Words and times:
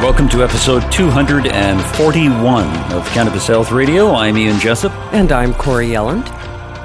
Welcome 0.00 0.28
to 0.28 0.44
episode 0.44 0.92
241 0.92 2.92
of 2.92 3.04
Cannabis 3.08 3.48
Health 3.48 3.72
Radio. 3.72 4.12
I'm 4.12 4.38
Ian 4.38 4.60
Jessop. 4.60 4.92
And 5.12 5.32
I'm 5.32 5.52
Corey 5.52 5.88
Yelland. 5.88 6.24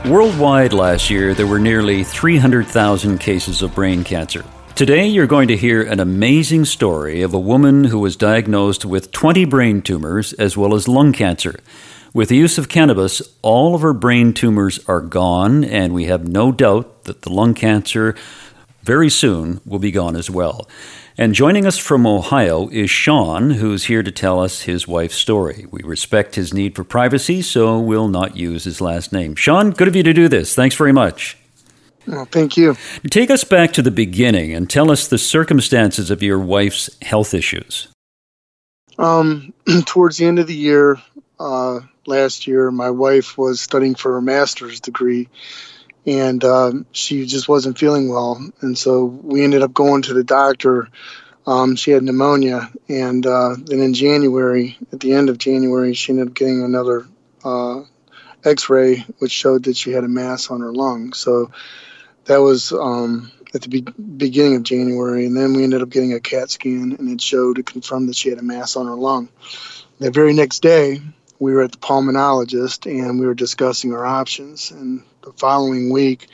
Worldwide 0.09 0.73
last 0.73 1.11
year, 1.11 1.35
there 1.35 1.45
were 1.45 1.59
nearly 1.59 2.03
300,000 2.03 3.19
cases 3.19 3.61
of 3.61 3.75
brain 3.75 4.03
cancer. 4.03 4.43
Today, 4.73 5.05
you're 5.05 5.27
going 5.27 5.47
to 5.49 5.55
hear 5.55 5.83
an 5.83 5.99
amazing 5.99 6.65
story 6.65 7.21
of 7.21 7.35
a 7.35 7.39
woman 7.39 7.83
who 7.83 7.99
was 7.99 8.15
diagnosed 8.15 8.83
with 8.83 9.11
20 9.11 9.45
brain 9.45 9.83
tumors 9.83 10.33
as 10.33 10.57
well 10.57 10.73
as 10.73 10.87
lung 10.87 11.13
cancer. 11.13 11.59
With 12.15 12.29
the 12.29 12.35
use 12.35 12.57
of 12.57 12.67
cannabis, 12.67 13.21
all 13.43 13.75
of 13.75 13.81
her 13.81 13.93
brain 13.93 14.33
tumors 14.33 14.79
are 14.87 15.01
gone, 15.01 15.63
and 15.63 15.93
we 15.93 16.05
have 16.05 16.27
no 16.27 16.51
doubt 16.51 17.03
that 17.03 17.21
the 17.21 17.31
lung 17.31 17.53
cancer 17.53 18.15
very 18.83 19.09
soon 19.09 19.61
will 19.65 19.79
be 19.79 19.91
gone 19.91 20.15
as 20.15 20.29
well. 20.29 20.67
And 21.17 21.33
joining 21.33 21.65
us 21.65 21.77
from 21.77 22.07
Ohio 22.07 22.69
is 22.69 22.89
Sean, 22.89 23.51
who's 23.51 23.85
here 23.85 24.03
to 24.03 24.11
tell 24.11 24.39
us 24.39 24.63
his 24.63 24.87
wife's 24.87 25.15
story. 25.15 25.67
We 25.71 25.81
respect 25.83 26.35
his 26.35 26.53
need 26.53 26.75
for 26.75 26.83
privacy, 26.83 27.41
so 27.41 27.79
we'll 27.79 28.07
not 28.07 28.35
use 28.35 28.63
his 28.63 28.81
last 28.81 29.13
name. 29.13 29.35
Sean, 29.35 29.71
good 29.71 29.87
of 29.87 29.95
you 29.95 30.03
to 30.03 30.13
do 30.13 30.27
this. 30.27 30.55
Thanks 30.55 30.75
very 30.75 30.91
much. 30.91 31.37
Well, 32.07 32.25
thank 32.25 32.57
you. 32.57 32.75
Take 33.09 33.29
us 33.29 33.43
back 33.43 33.73
to 33.73 33.81
the 33.81 33.91
beginning 33.91 34.53
and 34.53 34.69
tell 34.69 34.91
us 34.91 35.07
the 35.07 35.17
circumstances 35.17 36.11
of 36.11 36.21
your 36.21 36.39
wife's 36.39 36.89
health 37.01 37.33
issues. 37.33 37.87
Um, 38.97 39.53
towards 39.85 40.17
the 40.17 40.25
end 40.25 40.39
of 40.39 40.47
the 40.47 40.55
year, 40.55 40.97
uh, 41.39 41.79
last 42.05 42.47
year, 42.47 42.71
my 42.71 42.89
wife 42.89 43.37
was 43.37 43.61
studying 43.61 43.95
for 43.95 44.13
her 44.13 44.21
master's 44.21 44.79
degree 44.79 45.29
and 46.05 46.43
um, 46.43 46.85
she 46.91 47.25
just 47.25 47.47
wasn't 47.47 47.77
feeling 47.77 48.09
well. 48.09 48.41
And 48.61 48.77
so 48.77 49.05
we 49.05 49.43
ended 49.43 49.61
up 49.61 49.73
going 49.73 50.01
to 50.03 50.13
the 50.13 50.23
doctor. 50.23 50.89
Um, 51.45 51.75
she 51.75 51.91
had 51.91 52.03
pneumonia, 52.03 52.69
and 52.87 53.25
uh, 53.25 53.55
then 53.57 53.79
in 53.79 53.93
January, 53.93 54.77
at 54.91 54.99
the 54.99 55.13
end 55.13 55.29
of 55.29 55.37
January, 55.37 55.93
she 55.93 56.11
ended 56.11 56.29
up 56.29 56.33
getting 56.33 56.63
another 56.63 57.05
uh, 57.43 57.81
X-ray, 58.45 59.05
which 59.19 59.31
showed 59.31 59.63
that 59.63 59.75
she 59.75 59.91
had 59.91 60.03
a 60.03 60.07
mass 60.09 60.49
on 60.49 60.61
her 60.61 60.71
lung. 60.71 61.13
So 61.13 61.51
that 62.25 62.37
was 62.37 62.71
um, 62.71 63.31
at 63.53 63.61
the 63.61 63.69
be- 63.69 63.81
beginning 63.81 64.55
of 64.55 64.63
January, 64.63 65.25
and 65.25 65.35
then 65.35 65.53
we 65.53 65.63
ended 65.63 65.81
up 65.81 65.89
getting 65.89 66.13
a 66.13 66.19
CAT 66.19 66.49
scan, 66.49 66.95
and 66.97 67.09
it 67.09 67.21
showed 67.21 67.57
to 67.57 67.63
confirm 67.63 68.07
that 68.07 68.15
she 68.15 68.29
had 68.29 68.39
a 68.39 68.43
mass 68.43 68.75
on 68.75 68.87
her 68.87 68.95
lung. 68.95 69.29
The 69.99 70.11
very 70.11 70.33
next 70.33 70.61
day, 70.61 71.01
we 71.39 71.53
were 71.53 71.63
at 71.63 71.73
the 71.73 71.77
pulmonologist, 71.77 72.89
and 72.89 73.19
we 73.19 73.25
were 73.25 73.33
discussing 73.33 73.93
our 73.93 74.05
options. 74.05 74.71
And 74.71 75.03
the 75.23 75.33
following 75.33 75.89
week, 75.89 76.27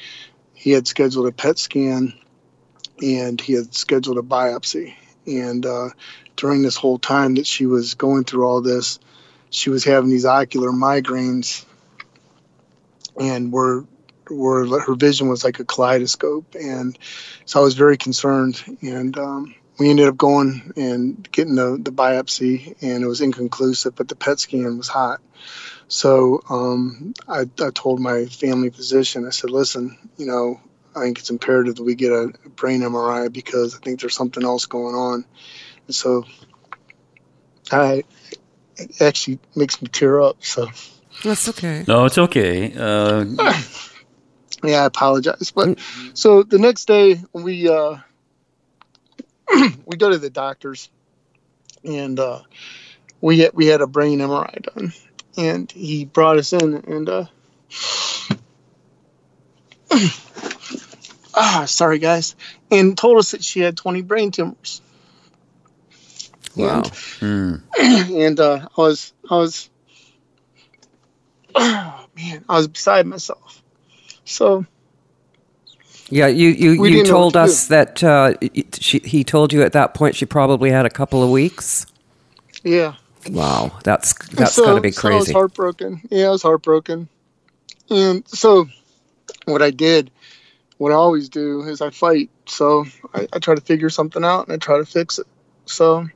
he 0.54 0.72
had 0.72 0.88
scheduled 0.88 1.28
a 1.28 1.32
PET 1.32 1.58
scan 1.58 2.14
and 3.02 3.40
he 3.40 3.54
had 3.54 3.74
scheduled 3.74 4.18
a 4.18 4.22
biopsy. 4.22 4.94
And 5.26 5.66
uh, 5.66 5.90
during 6.36 6.62
this 6.62 6.76
whole 6.76 7.00
time 7.00 7.36
that 7.36 7.48
she 7.48 7.66
was 7.66 7.94
going 7.94 8.24
through 8.24 8.46
all 8.46 8.62
this, 8.62 9.00
she 9.50 9.70
was 9.70 9.84
having 9.84 10.10
these 10.10 10.26
ocular 10.26 10.72
migraines, 10.72 11.66
and 13.20 13.52
were 13.52 13.86
were 14.30 14.80
her 14.80 14.94
vision 14.94 15.28
was 15.28 15.44
like 15.44 15.60
a 15.60 15.66
kaleidoscope. 15.66 16.56
And 16.56 16.98
so 17.46 17.60
I 17.60 17.64
was 17.64 17.74
very 17.74 17.98
concerned. 17.98 18.62
And 18.82 19.18
um, 19.18 19.56
we 19.80 19.90
ended 19.90 20.08
up 20.08 20.18
going 20.18 20.74
and 20.76 21.30
getting 21.32 21.56
the, 21.56 21.80
the 21.82 21.92
biopsy, 21.92 22.76
and 22.82 23.04
it 23.04 23.08
was 23.08 23.22
inconclusive, 23.22 23.96
but 23.96 24.08
the 24.08 24.16
PET 24.16 24.40
scan 24.40 24.78
was 24.78 24.88
hot. 24.88 25.20
So 25.90 26.44
um, 26.48 27.16
I, 27.28 27.50
I, 27.60 27.72
told 27.72 28.00
my 28.00 28.26
family 28.26 28.70
physician, 28.70 29.26
I 29.26 29.32
said, 29.32 29.50
listen, 29.50 29.98
you 30.18 30.28
know, 30.28 30.62
I 30.96 31.02
think 31.02 31.18
it's 31.18 31.32
imperative 31.32 31.78
that 31.78 31.84
we 31.84 31.96
get 31.96 32.12
a 32.12 32.32
brain 32.56 32.82
MRI 32.82 33.34
because 33.34 33.76
I 33.76 33.80
think 33.80 34.00
there's 34.00 34.14
something 34.14 34.44
else 34.44 34.68
going 34.68 34.94
on. 34.94 35.26
And 35.88 35.96
so 35.96 36.26
I, 37.72 38.04
it 38.78 39.02
actually 39.02 39.40
makes 39.56 39.82
me 39.82 39.88
tear 39.88 40.22
up. 40.22 40.44
So 40.44 40.68
that's 41.24 41.50
okay. 41.50 41.84
No, 41.88 42.06
it's 42.06 42.20
okay. 42.20 42.72
Uh... 42.72 43.26
yeah, 44.64 44.84
I 44.84 44.86
apologize. 44.86 45.50
But 45.50 45.80
so 46.14 46.44
the 46.44 46.60
next 46.60 46.86
day 46.86 47.20
we, 47.34 47.68
uh, 47.68 47.98
we 49.88 49.98
go 49.98 50.12
to 50.12 50.20
the 50.20 50.30
doctors 50.30 50.92
and 51.84 52.20
uh, 52.20 52.42
we, 53.22 53.40
had, 53.40 53.54
we 53.56 53.66
had 53.66 53.82
a 53.82 53.88
brain 53.88 54.20
MRI 54.20 54.62
done 54.62 54.94
and 55.40 55.72
he 55.72 56.04
brought 56.06 56.38
us 56.38 56.52
in 56.54 56.76
and 56.76 57.10
uh 57.10 57.26
ah 61.34 61.64
sorry 61.66 61.98
guys 62.00 62.36
and 62.70 62.98
told 62.98 63.18
us 63.18 63.32
that 63.32 63.44
she 63.44 63.62
had 63.62 63.78
20 63.78 64.02
brain 64.02 64.32
tumors 64.32 64.82
wow 66.56 66.78
and, 66.78 66.86
mm. 66.86 67.62
and 68.28 68.40
uh 68.40 68.68
i 68.78 68.82
was 68.82 69.14
i 69.30 69.36
was 69.38 69.70
oh 71.56 72.06
man 72.16 72.44
i 72.50 72.58
was 72.58 72.68
beside 72.68 73.08
myself 73.08 73.64
so 74.26 74.66
yeah, 76.12 76.26
you 76.26 76.50
you, 76.50 76.86
you 76.86 77.06
told 77.06 77.38
us 77.38 77.68
do. 77.68 77.76
that 77.76 78.04
uh, 78.04 78.34
she, 78.80 79.00
he 79.00 79.24
told 79.24 79.54
you 79.54 79.62
at 79.62 79.74
that 79.74 79.94
point 79.94 80.16
she 80.16 80.26
probably 80.26 80.72
had 80.72 80.88
a 80.88 80.90
couple 80.90 81.22
of 81.22 81.30
weeks. 81.30 81.86
Yeah, 82.64 82.96
Wow, 83.28 83.78
that's 83.84 84.14
that's 84.30 84.54
so, 84.54 84.66
got 84.66 84.76
to 84.76 84.82
be 84.82 84.92
crazy. 84.92 85.02
So 85.02 85.10
I 85.10 85.18
was 85.18 85.32
heartbroken. 85.32 86.02
Yeah, 86.10 86.28
I 86.28 86.30
was 86.30 86.42
heartbroken. 86.42 87.10
And 87.90 88.28
so, 88.28 88.68
what 89.46 89.62
I 89.62 89.72
did, 89.72 90.12
what 90.78 90.92
I 90.92 90.96
always 90.96 91.30
do, 91.30 91.62
is 91.64 91.82
I 91.82 91.90
fight. 91.90 92.30
So 92.46 92.86
I, 93.14 93.28
I 93.34 93.40
try 93.40 93.56
to 93.56 93.62
figure 93.62 93.90
something 93.90 94.24
out 94.24 94.48
and 94.48 94.54
I 94.54 94.58
try 94.58 94.78
to 94.78 94.86
fix 94.86 95.20
it. 95.20 95.28
So, 95.66 96.08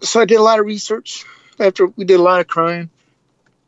so 0.00 0.20
I 0.20 0.24
did 0.24 0.38
a 0.38 0.42
lot 0.42 0.60
of 0.60 0.66
research. 0.66 1.24
After 1.58 1.86
we 1.86 2.04
did 2.04 2.18
a 2.18 2.22
lot 2.22 2.40
of 2.40 2.46
crying, 2.46 2.88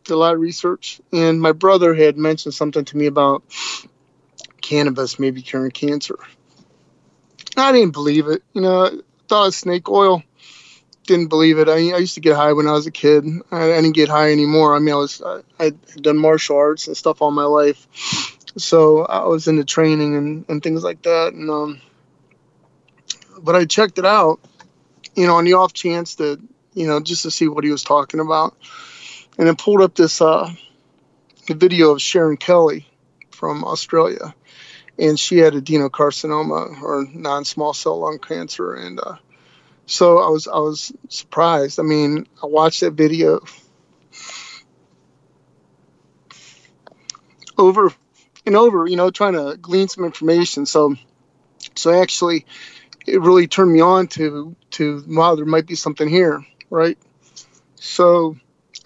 did 0.04 0.14
a 0.14 0.16
lot 0.16 0.34
of 0.34 0.40
research, 0.40 1.00
and 1.12 1.40
my 1.40 1.52
brother 1.52 1.94
had 1.94 2.16
mentioned 2.16 2.54
something 2.54 2.86
to 2.86 2.96
me 2.96 3.06
about 3.06 3.42
cannabis 4.62 5.18
maybe 5.18 5.42
curing 5.42 5.72
cancer. 5.72 6.16
I 7.56 7.72
didn't 7.72 7.92
believe 7.92 8.28
it. 8.28 8.42
You 8.54 8.62
know, 8.62 8.86
I 8.86 8.90
thought 9.28 9.42
it 9.42 9.46
was 9.46 9.56
snake 9.56 9.90
oil 9.90 10.22
didn't 11.04 11.28
believe 11.28 11.58
it. 11.58 11.68
I, 11.68 11.74
I 11.74 11.98
used 11.98 12.14
to 12.14 12.20
get 12.20 12.36
high 12.36 12.52
when 12.52 12.66
I 12.66 12.72
was 12.72 12.86
a 12.86 12.90
kid. 12.90 13.24
I, 13.50 13.72
I 13.72 13.76
didn't 13.80 13.92
get 13.92 14.08
high 14.08 14.32
anymore. 14.32 14.74
I 14.74 14.78
mean, 14.78 14.94
I 14.94 14.98
was 14.98 15.22
I, 15.22 15.40
I'd 15.58 15.80
done 15.96 16.18
martial 16.18 16.56
arts 16.56 16.86
and 16.86 16.96
stuff 16.96 17.22
all 17.22 17.30
my 17.30 17.44
life, 17.44 17.86
so 18.56 19.04
I 19.04 19.26
was 19.26 19.48
into 19.48 19.64
training 19.64 20.16
and, 20.16 20.44
and 20.48 20.62
things 20.62 20.84
like 20.84 21.02
that. 21.02 21.32
And 21.32 21.50
um, 21.50 21.80
but 23.40 23.56
I 23.56 23.64
checked 23.64 23.98
it 23.98 24.06
out, 24.06 24.40
you 25.14 25.26
know, 25.26 25.36
on 25.36 25.44
the 25.44 25.54
off 25.54 25.72
chance 25.72 26.16
that 26.16 26.40
you 26.74 26.86
know 26.86 27.00
just 27.00 27.22
to 27.22 27.30
see 27.30 27.48
what 27.48 27.64
he 27.64 27.70
was 27.70 27.82
talking 27.82 28.20
about, 28.20 28.56
and 29.38 29.46
then 29.46 29.56
pulled 29.56 29.82
up 29.82 29.94
this 29.94 30.20
uh, 30.20 30.50
video 31.48 31.90
of 31.90 32.02
Sharon 32.02 32.36
Kelly 32.36 32.86
from 33.30 33.64
Australia, 33.64 34.34
and 34.98 35.18
she 35.18 35.38
had 35.38 35.54
adenocarcinoma 35.54 36.80
or 36.82 37.06
non-small 37.12 37.74
cell 37.74 37.98
lung 37.98 38.18
cancer, 38.18 38.74
and 38.74 39.00
uh, 39.00 39.16
so 39.86 40.18
I 40.18 40.28
was 40.28 40.46
I 40.46 40.58
was 40.58 40.92
surprised. 41.08 41.78
I 41.80 41.82
mean, 41.82 42.26
I 42.42 42.46
watched 42.46 42.80
that 42.80 42.92
video 42.92 43.40
over 47.58 47.92
and 48.46 48.56
over, 48.56 48.86
you 48.86 48.96
know, 48.96 49.10
trying 49.10 49.34
to 49.34 49.56
glean 49.60 49.88
some 49.88 50.04
information. 50.04 50.66
So 50.66 50.96
so 51.74 52.00
actually 52.00 52.46
it 53.06 53.20
really 53.20 53.48
turned 53.48 53.72
me 53.72 53.80
on 53.80 54.06
to 54.08 54.56
to 54.72 55.04
wow, 55.08 55.34
there 55.34 55.44
might 55.44 55.66
be 55.66 55.74
something 55.74 56.08
here, 56.08 56.44
right? 56.70 56.98
So 57.76 58.36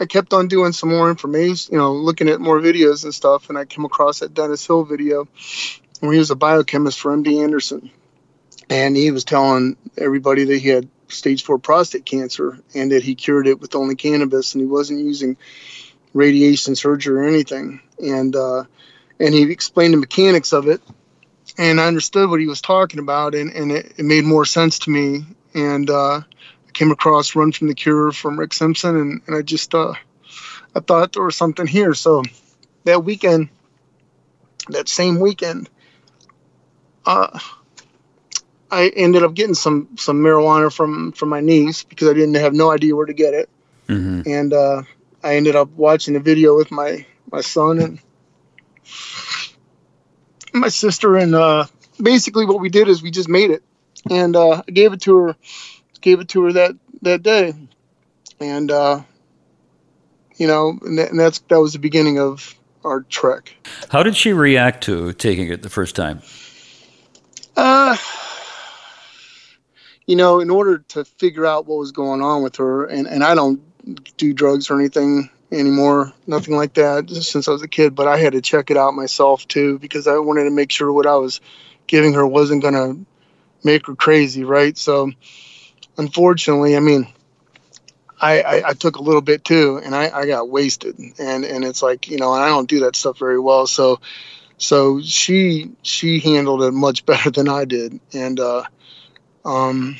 I 0.00 0.06
kept 0.06 0.32
on 0.32 0.48
doing 0.48 0.72
some 0.72 0.90
more 0.90 1.08
information, 1.10 1.74
you 1.74 1.78
know, 1.78 1.92
looking 1.92 2.28
at 2.28 2.40
more 2.40 2.60
videos 2.60 3.04
and 3.04 3.14
stuff, 3.14 3.48
and 3.48 3.58
I 3.58 3.64
came 3.64 3.84
across 3.84 4.20
that 4.20 4.34
Dennis 4.34 4.66
Hill 4.66 4.84
video 4.84 5.28
where 6.00 6.12
he 6.12 6.18
was 6.18 6.30
a 6.30 6.36
biochemist 6.36 7.00
for 7.00 7.16
MD 7.16 7.42
Anderson 7.42 7.90
and 8.68 8.96
he 8.96 9.10
was 9.10 9.24
telling 9.24 9.76
everybody 9.96 10.44
that 10.44 10.58
he 10.58 10.68
had 10.68 10.88
stage 11.08 11.44
four 11.44 11.58
prostate 11.58 12.04
cancer 12.04 12.58
and 12.74 12.92
that 12.92 13.02
he 13.02 13.14
cured 13.14 13.46
it 13.46 13.60
with 13.60 13.74
only 13.74 13.94
cannabis 13.94 14.54
and 14.54 14.62
he 14.62 14.66
wasn't 14.66 14.98
using 14.98 15.36
radiation 16.12 16.74
surgery 16.74 17.18
or 17.18 17.28
anything. 17.28 17.80
And 18.02 18.34
uh, 18.34 18.64
and 19.20 19.32
he 19.32 19.50
explained 19.50 19.94
the 19.94 19.98
mechanics 19.98 20.52
of 20.52 20.68
it. 20.68 20.82
And 21.58 21.80
I 21.80 21.86
understood 21.86 22.28
what 22.28 22.40
he 22.40 22.46
was 22.46 22.60
talking 22.60 23.00
about 23.00 23.34
and, 23.34 23.50
and 23.52 23.72
it, 23.72 23.94
it 23.96 24.04
made 24.04 24.24
more 24.24 24.44
sense 24.44 24.80
to 24.80 24.90
me. 24.90 25.24
And 25.54 25.88
uh, 25.88 26.20
I 26.20 26.70
came 26.72 26.90
across 26.90 27.34
Run 27.34 27.52
from 27.52 27.68
the 27.68 27.74
Cure 27.74 28.12
from 28.12 28.38
Rick 28.38 28.52
Simpson, 28.52 28.96
and, 28.96 29.22
and 29.26 29.36
I 29.36 29.42
just 29.42 29.74
uh, 29.74 29.94
I 30.74 30.80
thought 30.80 31.12
there 31.12 31.22
was 31.22 31.36
something 31.36 31.66
here. 31.66 31.94
So 31.94 32.22
that 32.84 33.04
weekend, 33.04 33.48
that 34.68 34.88
same 34.88 35.18
weekend, 35.18 35.70
uh, 37.06 37.38
I 38.70 38.88
ended 38.88 39.22
up 39.22 39.34
getting 39.34 39.54
some 39.54 39.88
some 39.96 40.22
marijuana 40.22 40.72
from 40.72 41.12
from 41.12 41.28
my 41.28 41.40
niece 41.40 41.84
because 41.84 42.08
I 42.08 42.14
didn't 42.14 42.34
have 42.34 42.54
no 42.54 42.70
idea 42.70 42.96
where 42.96 43.06
to 43.06 43.14
get 43.14 43.34
it, 43.34 43.48
mm-hmm. 43.88 44.22
and 44.26 44.52
uh, 44.52 44.82
I 45.22 45.36
ended 45.36 45.56
up 45.56 45.70
watching 45.70 46.16
a 46.16 46.20
video 46.20 46.56
with 46.56 46.70
my 46.70 47.06
my 47.30 47.40
son 47.40 47.78
and 47.78 47.98
my 50.52 50.68
sister, 50.68 51.16
and 51.16 51.34
uh, 51.34 51.66
basically 52.00 52.46
what 52.46 52.60
we 52.60 52.68
did 52.68 52.88
is 52.88 53.02
we 53.02 53.10
just 53.10 53.28
made 53.28 53.50
it, 53.50 53.62
and 54.10 54.34
uh, 54.34 54.62
I 54.66 54.70
gave 54.70 54.92
it 54.92 55.02
to 55.02 55.16
her, 55.16 55.36
gave 56.00 56.20
it 56.20 56.28
to 56.30 56.44
her 56.44 56.52
that 56.54 56.72
that 57.02 57.22
day, 57.22 57.54
and 58.40 58.70
uh, 58.70 59.02
you 60.36 60.46
know, 60.46 60.78
and, 60.82 60.98
that, 60.98 61.10
and 61.10 61.20
that's 61.20 61.38
that 61.48 61.60
was 61.60 61.72
the 61.72 61.78
beginning 61.78 62.18
of 62.18 62.54
our 62.84 63.02
trek. 63.02 63.54
How 63.90 64.02
did 64.02 64.16
she 64.16 64.32
react 64.32 64.84
to 64.84 65.12
taking 65.12 65.48
it 65.48 65.62
the 65.62 65.70
first 65.70 65.96
time? 65.96 66.22
Uh, 67.56 67.96
you 70.06 70.16
know, 70.16 70.40
in 70.40 70.50
order 70.50 70.78
to 70.78 71.04
figure 71.04 71.44
out 71.44 71.66
what 71.66 71.78
was 71.78 71.92
going 71.92 72.22
on 72.22 72.42
with 72.42 72.56
her, 72.56 72.86
and, 72.86 73.06
and 73.06 73.24
I 73.24 73.34
don't 73.34 73.60
do 74.16 74.32
drugs 74.32 74.70
or 74.70 74.78
anything 74.78 75.30
anymore, 75.52 76.12
nothing 76.26 76.56
like 76.56 76.74
that, 76.74 77.10
since 77.10 77.48
I 77.48 77.52
was 77.52 77.62
a 77.62 77.68
kid, 77.68 77.94
but 77.94 78.08
I 78.08 78.16
had 78.18 78.32
to 78.32 78.40
check 78.40 78.70
it 78.70 78.76
out 78.76 78.94
myself 78.94 79.46
too 79.48 79.78
because 79.78 80.06
I 80.06 80.18
wanted 80.18 80.44
to 80.44 80.50
make 80.50 80.70
sure 80.70 80.92
what 80.92 81.06
I 81.06 81.16
was 81.16 81.40
giving 81.86 82.14
her 82.14 82.26
wasn't 82.26 82.62
going 82.62 82.74
to 82.74 83.06
make 83.64 83.86
her 83.86 83.94
crazy, 83.94 84.44
right? 84.44 84.76
So, 84.76 85.10
unfortunately, 85.98 86.76
I 86.76 86.80
mean, 86.80 87.08
I, 88.20 88.42
I, 88.42 88.68
I, 88.68 88.72
took 88.72 88.96
a 88.96 89.02
little 89.02 89.20
bit 89.20 89.44
too, 89.44 89.80
and 89.84 89.94
I, 89.94 90.08
I 90.10 90.26
got 90.26 90.48
wasted, 90.48 90.98
and 91.18 91.44
and 91.44 91.64
it's 91.64 91.82
like 91.82 92.08
you 92.08 92.16
know, 92.16 92.32
and 92.32 92.42
I 92.42 92.48
don't 92.48 92.68
do 92.68 92.80
that 92.80 92.96
stuff 92.96 93.18
very 93.18 93.38
well, 93.38 93.66
so 93.66 94.00
so 94.56 95.02
she 95.02 95.70
she 95.82 96.20
handled 96.20 96.62
it 96.62 96.72
much 96.72 97.04
better 97.06 97.30
than 97.30 97.48
I 97.48 97.66
did, 97.66 98.00
and 98.14 98.40
uh, 98.40 98.62
um, 99.46 99.96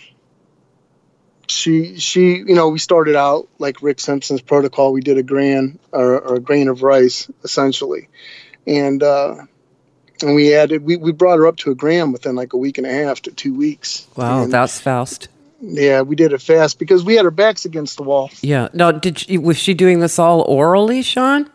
she 1.47 1.99
she 1.99 2.39
you 2.39 2.55
know 2.55 2.69
we 2.69 2.79
started 2.79 3.17
out 3.17 3.49
like 3.59 3.81
Rick 3.83 4.01
Simpson's 4.01 4.43
protocol. 4.43 4.93
We 4.93 5.01
did 5.01 5.17
a 5.17 5.23
grain 5.23 5.79
or, 5.93 6.21
or 6.21 6.35
a 6.37 6.41
grain 6.41 6.69
of 6.69 6.83
rice 6.83 7.31
essentially, 7.45 8.09
and 8.67 9.03
uh, 9.03 9.37
and 10.23 10.35
we 10.35 10.55
added 10.55 10.83
we, 10.83 10.97
we 10.97 11.13
brought 11.13 11.39
her 11.39 11.47
up 11.47 11.57
to 11.59 11.71
a 11.71 11.75
gram 11.75 12.13
within 12.13 12.35
like 12.35 12.53
a 12.53 12.57
week 12.57 12.79
and 12.79 12.87
a 12.87 12.93
half 12.93 13.23
to 13.23 13.31
two 13.31 13.55
weeks. 13.55 14.07
Wow, 14.17 14.43
and, 14.43 14.53
that's 14.53 14.81
fast. 14.81 15.29
Yeah, 15.61 16.03
we 16.03 16.17
did 16.17 16.33
it 16.33 16.43
fast 16.43 16.79
because 16.79 17.05
we 17.05 17.15
had 17.15 17.25
her 17.25 17.31
backs 17.31 17.65
against 17.65 17.97
the 17.97 18.03
wall. 18.03 18.31
Yeah. 18.43 18.69
Now, 18.75 18.93
did 18.93 19.21
she, 19.21 19.39
was 19.39 19.57
she 19.57 19.73
doing 19.73 20.01
this 20.01 20.19
all 20.19 20.43
orally, 20.43 21.01
Sean? 21.01 21.51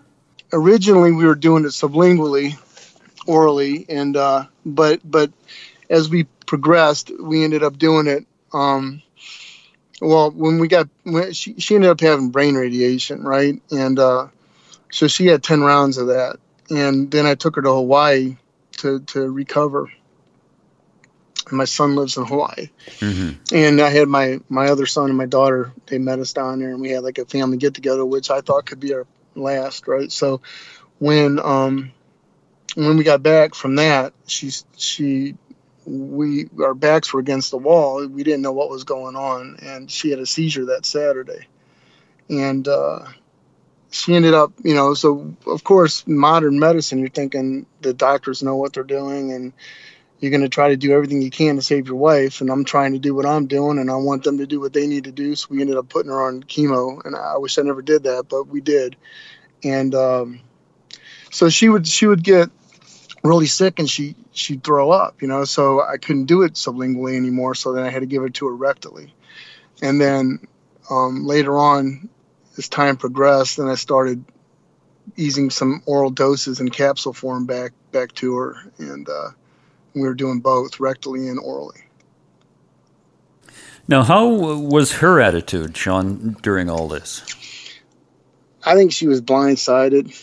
Originally, 0.51 1.11
we 1.11 1.25
were 1.25 1.35
doing 1.35 1.65
it 1.65 1.67
sublingually, 1.67 2.57
orally, 3.27 3.85
and 3.87 4.17
uh, 4.17 4.45
but 4.65 5.01
but 5.03 5.31
as 5.89 6.09
we 6.09 6.25
progressed, 6.51 7.09
we 7.17 7.45
ended 7.45 7.63
up 7.63 7.77
doing 7.77 8.07
it. 8.07 8.25
Um, 8.51 9.01
well, 10.01 10.31
when 10.31 10.59
we 10.59 10.67
got 10.67 10.89
when 11.03 11.31
she 11.31 11.57
she 11.61 11.75
ended 11.75 11.89
up 11.89 12.01
having 12.01 12.29
brain 12.29 12.55
radiation, 12.55 13.23
right, 13.23 13.61
and 13.71 13.97
uh, 13.97 14.27
so 14.91 15.07
she 15.07 15.27
had 15.27 15.43
ten 15.43 15.61
rounds 15.61 15.97
of 15.97 16.07
that, 16.07 16.39
and 16.69 17.09
then 17.09 17.25
I 17.25 17.35
took 17.35 17.55
her 17.55 17.61
to 17.61 17.71
Hawaii 17.71 18.35
to 18.79 18.99
to 18.99 19.31
recover 19.31 19.89
my 21.53 21.63
son 21.63 21.95
lives 21.95 22.17
in 22.17 22.25
Hawaii, 22.25 22.69
mm-hmm. 22.99 23.55
and 23.55 23.79
I 23.79 23.89
had 23.89 24.09
my 24.09 24.41
my 24.49 24.65
other 24.65 24.85
son 24.85 25.07
and 25.07 25.17
my 25.17 25.27
daughter. 25.27 25.71
They 25.85 25.99
met 25.99 26.19
us 26.19 26.33
down 26.33 26.59
there, 26.59 26.71
and 26.71 26.81
we 26.81 26.89
had 26.89 27.03
like 27.03 27.17
a 27.17 27.23
family 27.23 27.55
get 27.55 27.75
together, 27.75 28.05
which 28.05 28.29
I 28.29 28.41
thought 28.41 28.65
could 28.65 28.81
be 28.81 28.93
our 28.93 29.07
last, 29.35 29.87
right? 29.87 30.11
So 30.11 30.41
when 30.99 31.39
um 31.39 31.93
when 32.75 32.97
we 32.97 33.05
got 33.05 33.23
back 33.23 33.55
from 33.55 33.77
that, 33.77 34.11
she 34.27 34.51
she 34.75 35.35
we 35.85 36.47
our 36.59 36.73
backs 36.73 37.13
were 37.13 37.19
against 37.19 37.51
the 37.51 37.57
wall. 37.57 38.05
We 38.07 38.23
didn't 38.23 38.41
know 38.41 38.51
what 38.51 38.69
was 38.69 38.83
going 38.83 39.15
on, 39.15 39.57
and 39.61 39.89
she 39.89 40.09
had 40.09 40.19
a 40.19 40.25
seizure 40.25 40.65
that 40.65 40.85
Saturday, 40.85 41.47
and 42.29 42.67
uh, 42.67 43.05
she 43.91 44.15
ended 44.15 44.33
up, 44.33 44.53
you 44.63 44.75
know. 44.75 44.93
So 44.93 45.35
of 45.47 45.63
course, 45.63 46.05
modern 46.07 46.59
medicine, 46.59 46.99
you're 46.99 47.09
thinking 47.09 47.65
the 47.81 47.93
doctors 47.93 48.43
know 48.43 48.55
what 48.55 48.73
they're 48.73 48.83
doing, 48.83 49.31
and 49.31 49.53
you're 50.19 50.31
going 50.31 50.41
to 50.41 50.49
try 50.49 50.69
to 50.69 50.77
do 50.77 50.93
everything 50.93 51.21
you 51.21 51.31
can 51.31 51.55
to 51.55 51.61
save 51.63 51.87
your 51.87 51.95
wife 51.95 52.41
and 52.41 52.51
i'm 52.51 52.63
trying 52.63 52.93
to 52.93 52.99
do 52.99 53.15
what 53.15 53.25
i'm 53.25 53.47
doing 53.47 53.79
and 53.79 53.89
i 53.89 53.95
want 53.95 54.23
them 54.23 54.37
to 54.37 54.45
do 54.45 54.59
what 54.59 54.71
they 54.71 54.85
need 54.85 55.05
to 55.05 55.11
do 55.11 55.35
so 55.35 55.47
we 55.49 55.59
ended 55.59 55.75
up 55.75 55.89
putting 55.89 56.11
her 56.11 56.21
on 56.21 56.43
chemo 56.43 57.03
and 57.05 57.15
i 57.15 57.37
wish 57.37 57.57
i 57.57 57.61
never 57.63 57.81
did 57.81 58.03
that 58.03 58.25
but 58.29 58.43
we 58.43 58.61
did 58.61 58.95
and 59.63 59.93
um, 59.95 60.39
so 61.31 61.49
she 61.49 61.69
would 61.69 61.87
she 61.87 62.05
would 62.07 62.23
get 62.23 62.49
really 63.23 63.45
sick 63.45 63.79
and 63.79 63.89
she 63.89 64.15
she'd 64.31 64.63
throw 64.63 64.91
up 64.91 65.21
you 65.21 65.27
know 65.27 65.45
so 65.45 65.81
i 65.81 65.97
couldn't 65.97 66.25
do 66.25 66.41
it 66.41 66.53
sublingually 66.53 67.15
anymore 67.15 67.53
so 67.53 67.73
then 67.73 67.83
i 67.83 67.89
had 67.89 67.99
to 67.99 68.05
give 68.05 68.23
it 68.23 68.33
to 68.33 68.47
her 68.47 68.55
rectally 68.55 69.11
and 69.81 70.01
then 70.01 70.39
um, 70.89 71.25
later 71.25 71.57
on 71.57 72.09
as 72.57 72.67
time 72.67 72.97
progressed 72.97 73.57
then 73.57 73.67
i 73.67 73.75
started 73.75 74.23
easing 75.17 75.49
some 75.49 75.83
oral 75.85 76.09
doses 76.09 76.59
in 76.59 76.69
capsule 76.69 77.13
form 77.13 77.45
back 77.45 77.73
back 77.91 78.11
to 78.13 78.35
her 78.35 78.55
and 78.79 79.07
uh, 79.07 79.29
we 79.93 80.01
were 80.01 80.13
doing 80.13 80.39
both 80.39 80.77
rectally 80.77 81.29
and 81.29 81.39
orally. 81.39 81.81
Now, 83.87 84.03
how 84.03 84.27
was 84.27 84.93
her 84.93 85.19
attitude, 85.19 85.75
Sean, 85.75 86.37
during 86.41 86.69
all 86.69 86.87
this? 86.87 87.23
I 88.63 88.75
think 88.75 88.91
she 88.91 89.07
was 89.07 89.21
blindsided, 89.21 90.15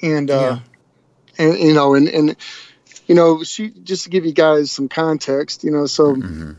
and 0.00 0.30
uh, 0.30 0.34
yeah. 0.34 0.58
And 1.40 1.58
you 1.58 1.72
know, 1.72 1.94
and 1.94 2.08
and 2.08 2.36
you 3.06 3.14
know, 3.14 3.42
she 3.42 3.70
just 3.70 4.04
to 4.04 4.10
give 4.10 4.24
you 4.24 4.32
guys 4.32 4.70
some 4.70 4.88
context, 4.88 5.64
you 5.64 5.70
know, 5.70 5.86
so 5.86 6.14
mm-hmm. 6.14 6.52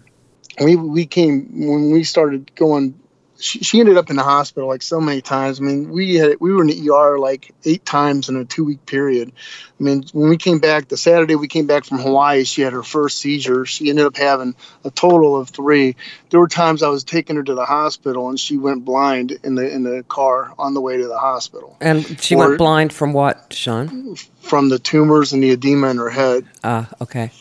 we 0.66 0.75
we 0.75 1.06
came 1.06 1.68
when 1.68 1.92
we 1.92 2.04
started 2.04 2.54
going 2.56 3.00
she, 3.42 3.60
she 3.64 3.80
ended 3.80 3.98
up 3.98 4.10
in 4.10 4.16
the 4.16 4.24
hospital 4.24 4.70
like 4.70 4.84
so 4.84 5.02
many 5.02 5.22
times. 5.22 5.60
I 5.60 5.64
mean, 5.64 5.90
we 5.90 6.16
had 6.16 6.40
we 6.40 6.54
were 6.54 6.62
in 6.62 6.68
the 6.68 6.90
ER 6.90 7.18
like 7.18 7.54
eight 7.66 7.84
times 7.86 8.30
in 8.30 8.36
a 8.36 8.46
two 8.46 8.64
week 8.64 8.86
period. 8.86 9.32
I 9.80 9.84
mean, 9.84 10.04
when 10.14 10.30
we 10.30 10.38
came 10.38 10.60
back 10.60 10.88
the 10.88 10.98
Saturday 10.98 11.36
we 11.36 11.48
came 11.48 11.66
back 11.66 11.83
from 11.83 11.98
Hawaii, 11.98 12.44
she 12.44 12.62
had 12.62 12.74
her 12.74 12.83
first 12.83 13.18
seizure. 13.18 13.66
She 13.66 13.90
ended 13.90 14.06
up 14.06 14.16
having 14.16 14.56
a 14.86 14.92
total 14.92 15.36
of 15.36 15.50
three. 15.50 15.95
There 16.30 16.40
were 16.40 16.48
times 16.48 16.83
I 16.83 16.90
was 16.90 17.04
taking 17.04 17.36
her 17.36 17.44
to 17.44 17.56
the 17.56 17.66
hospital 17.66 18.30
and 18.30 18.40
she 18.40 18.57
went 18.57 18.86
blind 18.86 19.31
in 19.44 19.56
the 19.56 19.69
in 19.69 19.83
the 19.83 20.04
car 20.07 20.54
on 20.60 20.74
the 20.76 20.81
way 20.81 20.98
to 20.98 21.07
the 21.07 21.18
hospital. 21.18 21.78
And 21.81 22.21
she 22.21 22.36
or, 22.36 22.48
went 22.48 22.57
blind 22.60 22.94
from 22.94 23.12
what, 23.12 23.54
Sean? 23.54 24.16
From 24.42 24.69
the 24.69 24.80
tumors 24.80 25.33
and 25.33 25.42
the 25.42 25.50
edema 25.50 25.90
in 25.90 25.98
her 25.98 26.12
head. 26.12 26.45
Ah, 26.64 26.88
uh, 26.92 27.04
okay. 27.04 27.31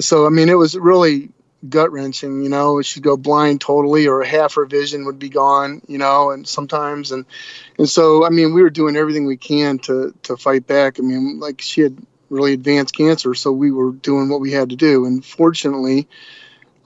So 0.00 0.26
I 0.26 0.30
mean, 0.30 0.48
it 0.48 0.58
was 0.58 0.76
really 0.76 1.30
gut 1.68 1.92
wrenching. 1.92 2.42
You 2.42 2.48
know, 2.48 2.82
she'd 2.82 3.02
go 3.02 3.16
blind 3.16 3.60
totally, 3.60 4.06
or 4.06 4.22
half 4.22 4.54
her 4.54 4.66
vision 4.66 5.04
would 5.06 5.18
be 5.18 5.28
gone. 5.28 5.82
You 5.88 5.98
know, 5.98 6.30
and 6.30 6.46
sometimes 6.46 7.12
and 7.12 7.24
and 7.78 7.88
so 7.88 8.24
I 8.24 8.30
mean, 8.30 8.54
we 8.54 8.62
were 8.62 8.70
doing 8.70 8.96
everything 8.96 9.26
we 9.26 9.36
can 9.36 9.78
to 9.80 10.14
to 10.24 10.36
fight 10.36 10.66
back. 10.66 10.98
I 10.98 11.02
mean, 11.02 11.40
like 11.40 11.60
she 11.60 11.80
had 11.80 11.96
really 12.30 12.52
advanced 12.52 12.96
cancer, 12.96 13.34
so 13.34 13.52
we 13.52 13.70
were 13.70 13.92
doing 13.92 14.28
what 14.28 14.40
we 14.40 14.52
had 14.52 14.70
to 14.70 14.76
do. 14.76 15.04
And 15.04 15.24
fortunately, 15.24 16.08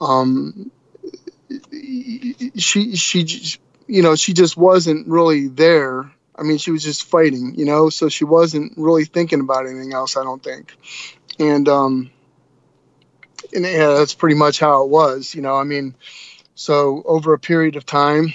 um, 0.01 0.71
she 2.55 2.95
she 2.95 3.25
you 3.87 4.01
know 4.01 4.15
she 4.15 4.33
just 4.33 4.57
wasn't 4.57 5.07
really 5.07 5.47
there. 5.47 6.11
I 6.35 6.43
mean, 6.43 6.57
she 6.57 6.71
was 6.71 6.83
just 6.83 7.03
fighting, 7.03 7.55
you 7.55 7.65
know, 7.65 7.89
so 7.89 8.07
she 8.07 8.23
wasn't 8.23 8.73
really 8.77 9.03
thinking 9.03 9.41
about 9.41 9.67
anything 9.67 9.91
else. 9.91 10.15
I 10.15 10.23
don't 10.23 10.41
think, 10.41 10.73
and 11.37 11.67
um 11.67 12.11
and 13.53 13.65
yeah, 13.65 13.93
that's 13.93 14.13
pretty 14.13 14.35
much 14.35 14.59
how 14.59 14.83
it 14.83 14.89
was. 14.89 15.35
You 15.35 15.41
know, 15.41 15.55
I 15.55 15.63
mean, 15.63 15.95
so 16.55 17.03
over 17.05 17.33
a 17.33 17.39
period 17.39 17.75
of 17.75 17.85
time, 17.85 18.33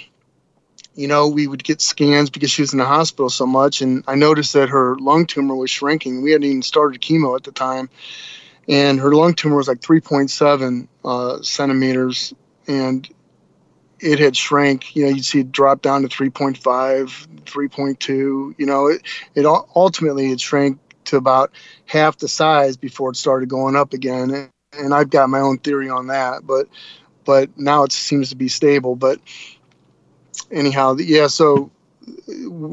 you 0.95 1.07
know, 1.07 1.27
we 1.27 1.45
would 1.45 1.63
get 1.63 1.81
scans 1.81 2.29
because 2.29 2.51
she 2.51 2.61
was 2.61 2.73
in 2.73 2.79
the 2.79 2.85
hospital 2.85 3.29
so 3.29 3.45
much, 3.45 3.81
and 3.81 4.03
I 4.07 4.15
noticed 4.15 4.53
that 4.53 4.69
her 4.69 4.97
lung 4.97 5.25
tumor 5.25 5.55
was 5.55 5.69
shrinking. 5.69 6.21
We 6.21 6.31
hadn't 6.31 6.47
even 6.47 6.61
started 6.61 7.01
chemo 7.01 7.35
at 7.35 7.43
the 7.43 7.51
time, 7.51 7.89
and 8.67 8.99
her 8.99 9.13
lung 9.13 9.33
tumor 9.33 9.57
was 9.57 9.67
like 9.67 9.81
3.7 9.81 10.87
uh, 11.03 11.41
centimeters, 11.41 12.33
and 12.67 13.07
it 13.99 14.19
had 14.19 14.37
shrank. 14.37 14.95
You 14.95 15.05
know, 15.05 15.09
you'd 15.09 15.25
see 15.25 15.41
it 15.41 15.51
drop 15.51 15.81
down 15.81 16.03
to 16.03 16.07
3.5, 16.07 16.59
3.2. 17.43 18.07
You 18.07 18.65
know, 18.65 18.87
it 18.87 19.01
it 19.35 19.45
ultimately 19.45 20.31
it 20.31 20.39
shrank 20.39 20.79
to 21.05 21.17
about 21.17 21.51
half 21.85 22.17
the 22.17 22.27
size 22.27 22.77
before 22.77 23.11
it 23.11 23.17
started 23.17 23.49
going 23.49 23.75
up 23.75 23.93
again 23.93 24.49
and 24.77 24.93
I've 24.93 25.09
got 25.09 25.29
my 25.29 25.39
own 25.39 25.57
theory 25.57 25.89
on 25.89 26.07
that, 26.07 26.45
but 26.45 26.67
but 27.25 27.57
now 27.57 27.83
it 27.83 27.91
seems 27.91 28.29
to 28.29 28.35
be 28.35 28.47
stable. 28.47 28.95
But 28.95 29.19
anyhow, 30.51 30.95
yeah. 30.97 31.27
So 31.27 31.71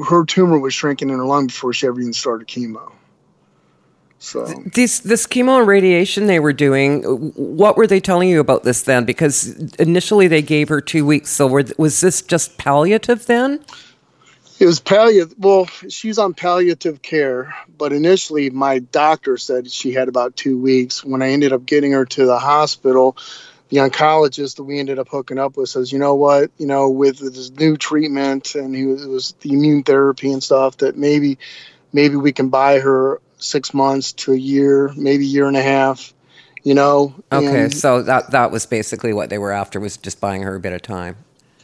her 0.08 0.24
tumor 0.24 0.58
was 0.58 0.74
shrinking 0.74 1.10
in 1.10 1.18
her 1.18 1.24
lung 1.24 1.46
before 1.46 1.72
she 1.72 1.86
ever 1.86 2.00
even 2.00 2.12
started 2.12 2.48
chemo. 2.48 2.92
So 4.18 4.46
this 4.72 5.00
this 5.00 5.26
chemo 5.26 5.58
and 5.58 5.66
radiation 5.66 6.28
they 6.28 6.38
were 6.38 6.52
doing, 6.52 7.02
what 7.34 7.76
were 7.76 7.88
they 7.88 7.98
telling 7.98 8.28
you 8.28 8.38
about 8.38 8.62
this 8.62 8.82
then? 8.82 9.04
Because 9.04 9.48
initially 9.80 10.28
they 10.28 10.42
gave 10.42 10.68
her 10.68 10.80
two 10.80 11.04
weeks. 11.04 11.30
So 11.30 11.48
were, 11.48 11.64
was 11.76 12.00
this 12.00 12.22
just 12.22 12.56
palliative 12.56 13.26
then? 13.26 13.64
It 14.58 14.66
was 14.66 14.78
palliative. 14.78 15.34
Well, 15.38 15.66
she's 15.88 16.18
on 16.18 16.34
palliative 16.34 17.02
care, 17.02 17.54
but 17.76 17.92
initially 17.92 18.50
my 18.50 18.78
doctor 18.78 19.36
said 19.36 19.70
she 19.70 19.92
had 19.92 20.08
about 20.08 20.36
two 20.36 20.56
weeks. 20.56 21.04
When 21.04 21.22
I 21.22 21.30
ended 21.30 21.52
up 21.52 21.66
getting 21.66 21.92
her 21.92 22.04
to 22.04 22.26
the 22.26 22.38
hospital, 22.38 23.16
the 23.70 23.78
oncologist 23.78 24.56
that 24.56 24.64
we 24.64 24.78
ended 24.78 24.98
up 24.98 25.08
hooking 25.08 25.38
up 25.38 25.56
with 25.56 25.70
says, 25.70 25.90
you 25.90 25.98
know 25.98 26.14
what, 26.14 26.50
you 26.58 26.66
know, 26.66 26.90
with 26.90 27.18
this 27.18 27.50
new 27.52 27.76
treatment 27.76 28.54
and 28.54 28.74
he 28.74 28.84
was, 28.84 29.02
it 29.02 29.08
was 29.08 29.32
the 29.40 29.52
immune 29.52 29.82
therapy 29.82 30.30
and 30.30 30.42
stuff 30.42 30.76
that 30.76 30.96
maybe, 30.96 31.38
maybe 31.92 32.16
we 32.16 32.32
can 32.32 32.50
buy 32.50 32.80
her 32.80 33.20
six 33.38 33.72
months 33.72 34.12
to 34.12 34.32
a 34.32 34.36
year, 34.36 34.92
maybe 34.94 35.24
a 35.24 35.28
year 35.28 35.48
and 35.48 35.56
a 35.56 35.62
half, 35.62 36.12
you 36.62 36.74
know. 36.74 37.14
Okay, 37.32 37.64
and, 37.64 37.74
so 37.74 38.02
that 38.02 38.30
that 38.32 38.50
was 38.50 38.66
basically 38.66 39.12
what 39.12 39.30
they 39.30 39.38
were 39.38 39.52
after 39.52 39.80
was 39.80 39.96
just 39.96 40.20
buying 40.20 40.42
her 40.42 40.54
a 40.54 40.60
bit 40.60 40.72
of 40.72 40.82
time. 40.82 41.16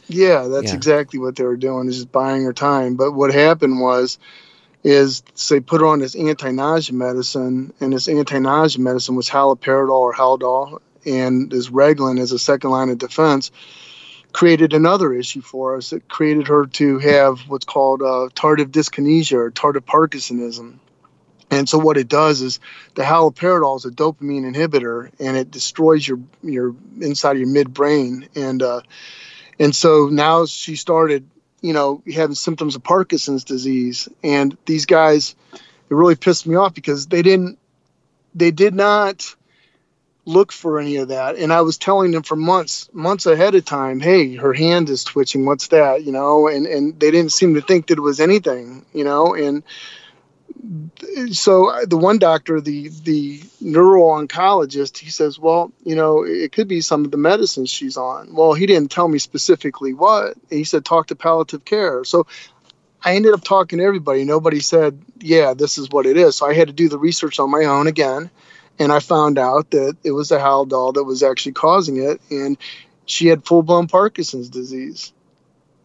Yeah, 0.09 0.47
that's 0.47 0.71
yeah. 0.71 0.75
exactly 0.75 1.19
what 1.19 1.35
they 1.35 1.43
were 1.43 1.55
doing 1.55 1.87
is 1.87 1.95
just 1.95 2.11
buying 2.11 2.43
her 2.43 2.53
time. 2.53 2.95
But 2.95 3.11
what 3.13 3.31
happened 3.31 3.79
was 3.79 4.17
is 4.83 5.21
they 5.49 5.59
put 5.59 5.81
her 5.81 5.87
on 5.87 5.99
this 5.99 6.15
anti-nausea 6.15 6.95
medicine, 6.95 7.73
and 7.79 7.93
this 7.93 8.07
anti-nausea 8.07 8.81
medicine 8.81 9.15
was 9.15 9.29
haloperidol 9.29 9.91
or 9.91 10.13
Haldol, 10.13 10.79
and 11.05 11.51
this 11.51 11.69
Reglan 11.69 12.19
as 12.19 12.31
a 12.31 12.39
second 12.39 12.71
line 12.71 12.89
of 12.89 12.97
defense 12.97 13.51
created 14.31 14.73
another 14.73 15.13
issue 15.13 15.41
for 15.41 15.75
us. 15.75 15.93
It 15.93 16.07
created 16.07 16.47
her 16.47 16.65
to 16.65 16.99
have 16.99 17.39
what's 17.41 17.65
called 17.65 18.01
uh, 18.01 18.29
tardive 18.33 18.71
dyskinesia 18.71 19.33
or 19.33 19.51
tardive 19.51 19.85
Parkinsonism. 19.85 20.79
And 21.51 21.67
so 21.67 21.79
what 21.79 21.97
it 21.97 22.07
does 22.07 22.41
is 22.41 22.59
the 22.93 23.01
haloperidol 23.01 23.77
is 23.77 23.85
a 23.85 23.89
dopamine 23.89 24.53
inhibitor, 24.53 25.11
and 25.19 25.35
it 25.35 25.49
destroys 25.51 26.07
your 26.07 26.19
your 26.43 26.75
inside 27.01 27.37
of 27.37 27.39
your 27.39 27.49
midbrain. 27.49 28.27
And 28.35 28.61
uh, 28.61 28.81
and 29.59 29.75
so 29.75 30.07
now 30.07 30.45
she 30.45 30.75
started, 30.77 31.29
you 31.61 31.73
know, 31.73 32.01
having 32.11 32.35
symptoms 32.35 32.75
of 32.75 32.83
Parkinson's 32.83 33.43
disease. 33.43 34.07
And 34.23 34.57
these 34.65 34.85
guys, 34.85 35.35
it 35.53 35.93
really 35.93 36.15
pissed 36.15 36.47
me 36.47 36.55
off 36.55 36.73
because 36.73 37.07
they 37.07 37.21
didn't, 37.21 37.59
they 38.33 38.51
did 38.51 38.73
not 38.73 39.35
look 40.25 40.51
for 40.51 40.79
any 40.79 40.95
of 40.97 41.09
that. 41.09 41.35
And 41.35 41.51
I 41.51 41.61
was 41.61 41.77
telling 41.77 42.11
them 42.11 42.23
for 42.23 42.37
months, 42.37 42.89
months 42.93 43.25
ahead 43.25 43.55
of 43.55 43.65
time, 43.65 43.99
hey, 43.99 44.35
her 44.35 44.53
hand 44.53 44.89
is 44.89 45.03
twitching. 45.03 45.45
What's 45.45 45.67
that? 45.69 46.03
You 46.03 46.13
know, 46.13 46.47
and, 46.47 46.65
and 46.65 46.97
they 46.99 47.11
didn't 47.11 47.33
seem 47.33 47.55
to 47.55 47.61
think 47.61 47.87
that 47.87 47.97
it 47.97 48.01
was 48.01 48.19
anything, 48.19 48.85
you 48.93 49.03
know, 49.03 49.35
and 49.35 49.63
so 51.31 51.69
uh, 51.69 51.85
the 51.85 51.97
one 51.97 52.19
doctor, 52.19 52.59
the 52.59 52.89
the 52.89 53.41
neuro 53.61 54.03
oncologist, 54.03 54.97
he 54.97 55.09
says, 55.09 55.39
well, 55.39 55.71
you 55.83 55.95
know, 55.95 56.23
it 56.23 56.51
could 56.51 56.67
be 56.67 56.81
some 56.81 57.05
of 57.05 57.11
the 57.11 57.17
medicines 57.17 57.69
she's 57.69 57.97
on. 57.97 58.33
Well, 58.33 58.53
he 58.53 58.65
didn't 58.65 58.91
tell 58.91 59.07
me 59.07 59.19
specifically 59.19 59.93
what. 59.93 60.35
He 60.49 60.63
said 60.63 60.85
talk 60.85 61.07
to 61.07 61.15
palliative 61.15 61.65
care. 61.65 62.03
So 62.03 62.27
I 63.03 63.15
ended 63.15 63.33
up 63.33 63.43
talking 63.43 63.79
to 63.79 63.85
everybody. 63.85 64.25
Nobody 64.25 64.59
said, 64.59 65.01
yeah, 65.19 65.53
this 65.53 65.77
is 65.77 65.89
what 65.89 66.05
it 66.05 66.17
is. 66.17 66.35
So 66.35 66.47
I 66.47 66.53
had 66.53 66.67
to 66.67 66.73
do 66.73 66.89
the 66.89 66.99
research 66.99 67.39
on 67.39 67.49
my 67.49 67.63
own 67.63 67.87
again, 67.87 68.29
and 68.77 68.91
I 68.91 68.99
found 68.99 69.37
out 69.37 69.71
that 69.71 69.95
it 70.03 70.11
was 70.11 70.29
the 70.29 70.37
Haldol 70.37 70.93
that 70.95 71.03
was 71.05 71.23
actually 71.23 71.53
causing 71.53 71.97
it, 71.97 72.19
and 72.29 72.57
she 73.05 73.27
had 73.27 73.45
full 73.45 73.63
blown 73.63 73.87
Parkinson's 73.87 74.49
disease. 74.49 75.13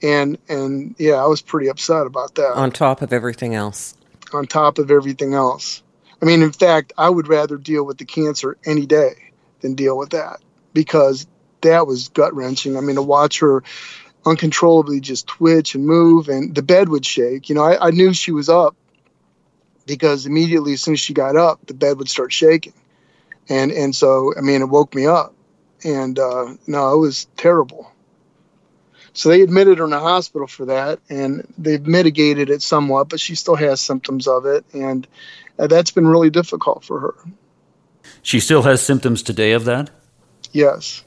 And 0.02 0.36
and 0.48 0.96
yeah, 0.98 1.14
I 1.14 1.26
was 1.26 1.40
pretty 1.40 1.68
upset 1.68 2.06
about 2.06 2.34
that. 2.34 2.54
On 2.54 2.70
top 2.70 3.00
of 3.00 3.12
everything 3.12 3.54
else 3.54 3.94
on 4.34 4.46
top 4.46 4.78
of 4.78 4.90
everything 4.90 5.34
else. 5.34 5.82
I 6.20 6.26
mean, 6.26 6.42
in 6.42 6.52
fact, 6.52 6.92
I 6.96 7.08
would 7.08 7.28
rather 7.28 7.56
deal 7.56 7.84
with 7.84 7.98
the 7.98 8.04
cancer 8.04 8.56
any 8.64 8.86
day 8.86 9.32
than 9.60 9.74
deal 9.74 9.96
with 9.96 10.10
that 10.10 10.40
because 10.72 11.26
that 11.60 11.86
was 11.86 12.08
gut 12.08 12.34
wrenching. 12.34 12.76
I 12.76 12.80
mean, 12.80 12.96
to 12.96 13.02
watch 13.02 13.40
her 13.40 13.62
uncontrollably 14.26 15.00
just 15.00 15.26
twitch 15.26 15.74
and 15.74 15.86
move 15.86 16.28
and 16.28 16.54
the 16.54 16.62
bed 16.62 16.88
would 16.88 17.04
shake. 17.04 17.48
You 17.48 17.54
know, 17.54 17.62
I, 17.64 17.88
I 17.88 17.90
knew 17.90 18.12
she 18.14 18.32
was 18.32 18.48
up 18.48 18.76
because 19.86 20.26
immediately 20.26 20.72
as 20.74 20.82
soon 20.82 20.94
as 20.94 21.00
she 21.00 21.14
got 21.14 21.36
up, 21.36 21.66
the 21.66 21.74
bed 21.74 21.98
would 21.98 22.08
start 22.08 22.32
shaking. 22.32 22.74
And 23.48 23.70
and 23.72 23.94
so 23.94 24.32
I 24.36 24.40
mean 24.40 24.62
it 24.62 24.68
woke 24.68 24.94
me 24.94 25.06
up. 25.06 25.34
And 25.84 26.18
uh, 26.18 26.54
no, 26.66 26.94
it 26.94 26.98
was 26.98 27.26
terrible. 27.36 27.90
So 29.14 29.28
they 29.28 29.42
admitted 29.42 29.78
her 29.78 29.84
in 29.84 29.90
the 29.90 30.00
hospital 30.00 30.48
for 30.48 30.66
that, 30.66 30.98
and 31.08 31.46
they've 31.56 31.86
mitigated 31.86 32.50
it 32.50 32.62
somewhat, 32.62 33.08
but 33.08 33.20
she 33.20 33.36
still 33.36 33.54
has 33.54 33.80
symptoms 33.80 34.26
of 34.26 34.44
it, 34.44 34.64
and 34.72 35.06
uh, 35.56 35.68
that's 35.68 35.92
been 35.92 36.06
really 36.06 36.30
difficult 36.30 36.84
for 36.84 36.98
her. 36.98 37.14
She 38.22 38.40
still 38.40 38.62
has 38.62 38.82
symptoms 38.82 39.22
today 39.22 39.52
of 39.52 39.64
that. 39.66 39.90
Yes. 40.52 41.04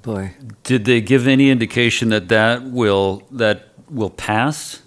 Boy, 0.00 0.34
did 0.64 0.86
they 0.86 1.02
give 1.02 1.28
any 1.28 1.50
indication 1.50 2.08
that 2.08 2.28
that 2.28 2.64
will 2.64 3.22
that 3.30 3.68
will 3.90 4.10
pass? 4.10 4.80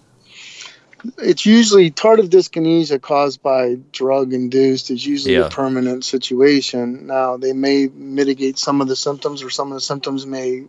It's 1.20 1.46
usually 1.46 1.92
tardive 1.92 2.30
dyskinesia 2.30 3.00
caused 3.00 3.44
by 3.44 3.78
drug 3.92 4.34
induced 4.34 4.90
is 4.90 5.06
usually 5.06 5.36
yeah. 5.36 5.46
a 5.46 5.50
permanent 5.50 6.04
situation. 6.04 7.06
Now 7.06 7.38
they 7.38 7.54
may 7.54 7.88
mitigate 7.94 8.58
some 8.58 8.82
of 8.82 8.88
the 8.88 8.96
symptoms, 8.96 9.44
or 9.44 9.52
some 9.52 9.72
of 9.72 9.76
the 9.76 9.82
symptoms 9.82 10.26
may 10.26 10.66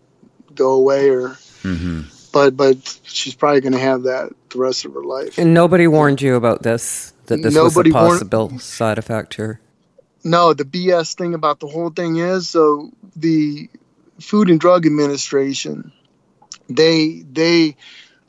go 0.56 0.72
away 0.72 1.10
or 1.10 1.30
mm-hmm. 1.62 2.02
but 2.32 2.56
but 2.56 3.00
she's 3.04 3.34
probably 3.34 3.60
going 3.60 3.72
to 3.72 3.78
have 3.78 4.04
that 4.04 4.32
the 4.50 4.58
rest 4.58 4.84
of 4.84 4.94
her 4.94 5.04
life 5.04 5.38
and 5.38 5.54
nobody 5.54 5.86
warned 5.86 6.20
you 6.20 6.34
about 6.34 6.62
this 6.62 7.12
that 7.26 7.42
this 7.42 7.54
nobody 7.54 7.90
was 7.90 8.04
a 8.04 8.08
possible 8.08 8.48
warned, 8.48 8.62
side 8.62 8.98
effect 8.98 9.34
here 9.34 9.60
no 10.24 10.52
the 10.54 10.64
bs 10.64 11.14
thing 11.14 11.34
about 11.34 11.60
the 11.60 11.66
whole 11.66 11.90
thing 11.90 12.16
is 12.16 12.48
so 12.48 12.90
the 13.14 13.68
food 14.20 14.48
and 14.48 14.60
drug 14.60 14.86
administration 14.86 15.92
they 16.68 17.22
they 17.30 17.76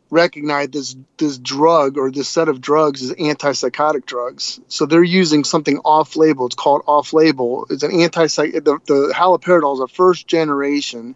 recognize 0.09 0.69
this 0.69 0.95
this 1.17 1.37
drug 1.37 1.97
or 1.97 2.11
this 2.11 2.29
set 2.29 2.49
of 2.49 2.61
drugs 2.61 3.03
as 3.03 3.11
antipsychotic 3.13 4.05
drugs. 4.05 4.59
So 4.67 4.85
they're 4.85 5.03
using 5.03 5.43
something 5.43 5.79
off 5.79 6.15
label. 6.15 6.45
It's 6.45 6.55
called 6.55 6.83
off 6.87 7.13
label. 7.13 7.67
It's 7.69 7.83
an 7.83 7.91
antipsych. 7.91 8.53
The, 8.53 8.79
the 8.85 9.13
haloperidol 9.15 9.73
is 9.75 9.79
a 9.79 9.87
first 9.87 10.27
generation 10.27 11.15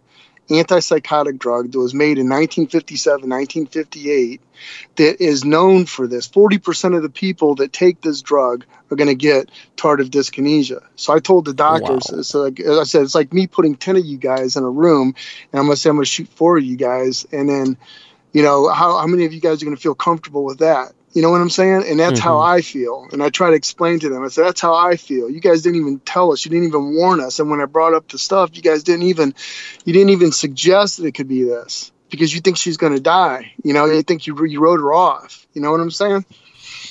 antipsychotic 0.50 1.40
drug 1.40 1.72
that 1.72 1.80
was 1.80 1.94
made 1.94 2.18
in 2.18 2.28
1957, 2.28 3.30
1958 3.30 4.42
that 4.98 5.22
is 5.22 5.46
known 5.46 5.86
for 5.86 6.08
this. 6.08 6.28
40% 6.28 6.96
of 6.96 7.02
the 7.02 7.10
people 7.10 7.56
that 7.56 7.72
take 7.72 8.02
this 8.02 8.22
drug 8.22 8.66
are 8.90 8.96
going 8.96 9.08
to 9.08 9.16
get 9.16 9.50
tardive 9.78 10.10
dyskinesia. 10.10 10.84
So 10.96 11.14
I 11.14 11.20
told 11.20 11.46
the 11.46 11.54
doctors, 11.54 12.04
wow. 12.12 12.22
so 12.22 12.42
like, 12.44 12.60
I 12.60 12.84
said, 12.84 13.04
it's 13.04 13.16
like 13.16 13.34
me 13.34 13.48
putting 13.48 13.76
10 13.76 13.98
of 13.98 14.06
you 14.06 14.18
guys 14.18 14.56
in 14.56 14.64
a 14.64 14.70
room 14.70 15.16
and 15.52 15.60
I'm 15.60 15.66
going 15.66 15.76
to 15.76 15.82
say 15.82 15.90
I'm 15.90 15.96
going 15.96 16.06
to 16.06 16.12
shoot 16.12 16.28
four 16.28 16.58
of 16.58 16.64
you 16.64 16.76
guys. 16.76 17.26
And 17.32 17.50
then, 17.50 17.78
you 18.34 18.44
know, 18.44 18.68
how, 18.70 18.98
how 18.98 19.08
many 19.08 19.26
of 19.26 19.34
you 19.34 19.42
guys 19.42 19.62
are 19.62 19.66
going 19.66 19.76
to 19.76 19.82
feel 19.82 19.96
comfortable 19.96 20.44
with 20.44 20.60
that? 20.60 20.94
You 21.14 21.22
know 21.22 21.30
what 21.30 21.42
I'm 21.42 21.50
saying? 21.50 21.84
And 21.88 22.00
that's 22.00 22.20
mm-hmm. 22.20 22.28
how 22.28 22.40
I 22.40 22.62
feel. 22.62 23.08
And 23.12 23.22
I 23.22 23.30
try 23.30 23.50
to 23.50 23.56
explain 23.56 24.00
to 24.00 24.10
them. 24.10 24.24
I 24.24 24.30
said, 24.30 24.46
that's 24.46 24.62
how 24.62 24.74
I 24.74 24.96
feel. 24.96 25.30
You 25.30 25.42
guys 25.42 25.62
didn't 25.62 25.82
even 25.82 26.00
tell 26.00 26.32
us. 26.32 26.46
You 26.46 26.52
didn't 26.52 26.68
even 26.68 26.96
warn 26.96 27.20
us. 27.20 27.40
And 27.40 27.50
when 27.50 27.60
I 27.60 27.66
brought 27.66 27.94
up 27.94 28.08
the 28.08 28.18
stuff, 28.18 28.52
you 28.54 28.62
guys 28.62 28.84
didn't 28.84 29.04
even, 29.04 29.34
you 29.84 29.92
didn't 29.92 30.12
even 30.12 30.32
suggest 30.32 30.98
that 30.98 31.06
it 31.06 31.12
could 31.14 31.28
be 31.28 31.44
this 31.44 31.92
because 32.10 32.34
you 32.34 32.40
think 32.40 32.58
she's 32.58 32.78
going 32.78 32.94
to 32.94 33.02
die. 33.02 33.52
You 33.64 33.74
know, 33.74 33.86
you 33.86 34.04
think 34.04 34.26
you, 34.26 34.46
you 34.46 34.62
wrote 34.62 34.80
her 34.80 34.94
off. 34.94 35.46
You 35.54 35.62
know 35.62 35.72
what 35.72 35.82
I'm 35.82 35.92
saying? 35.92 36.26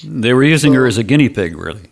They 0.05 0.35
were 0.35 0.45
using 0.45 0.73
so, 0.73 0.81
her 0.81 0.87
as 0.87 0.99
a 0.99 1.03
guinea 1.03 1.31
pig, 1.31 1.57
really. 1.57 1.91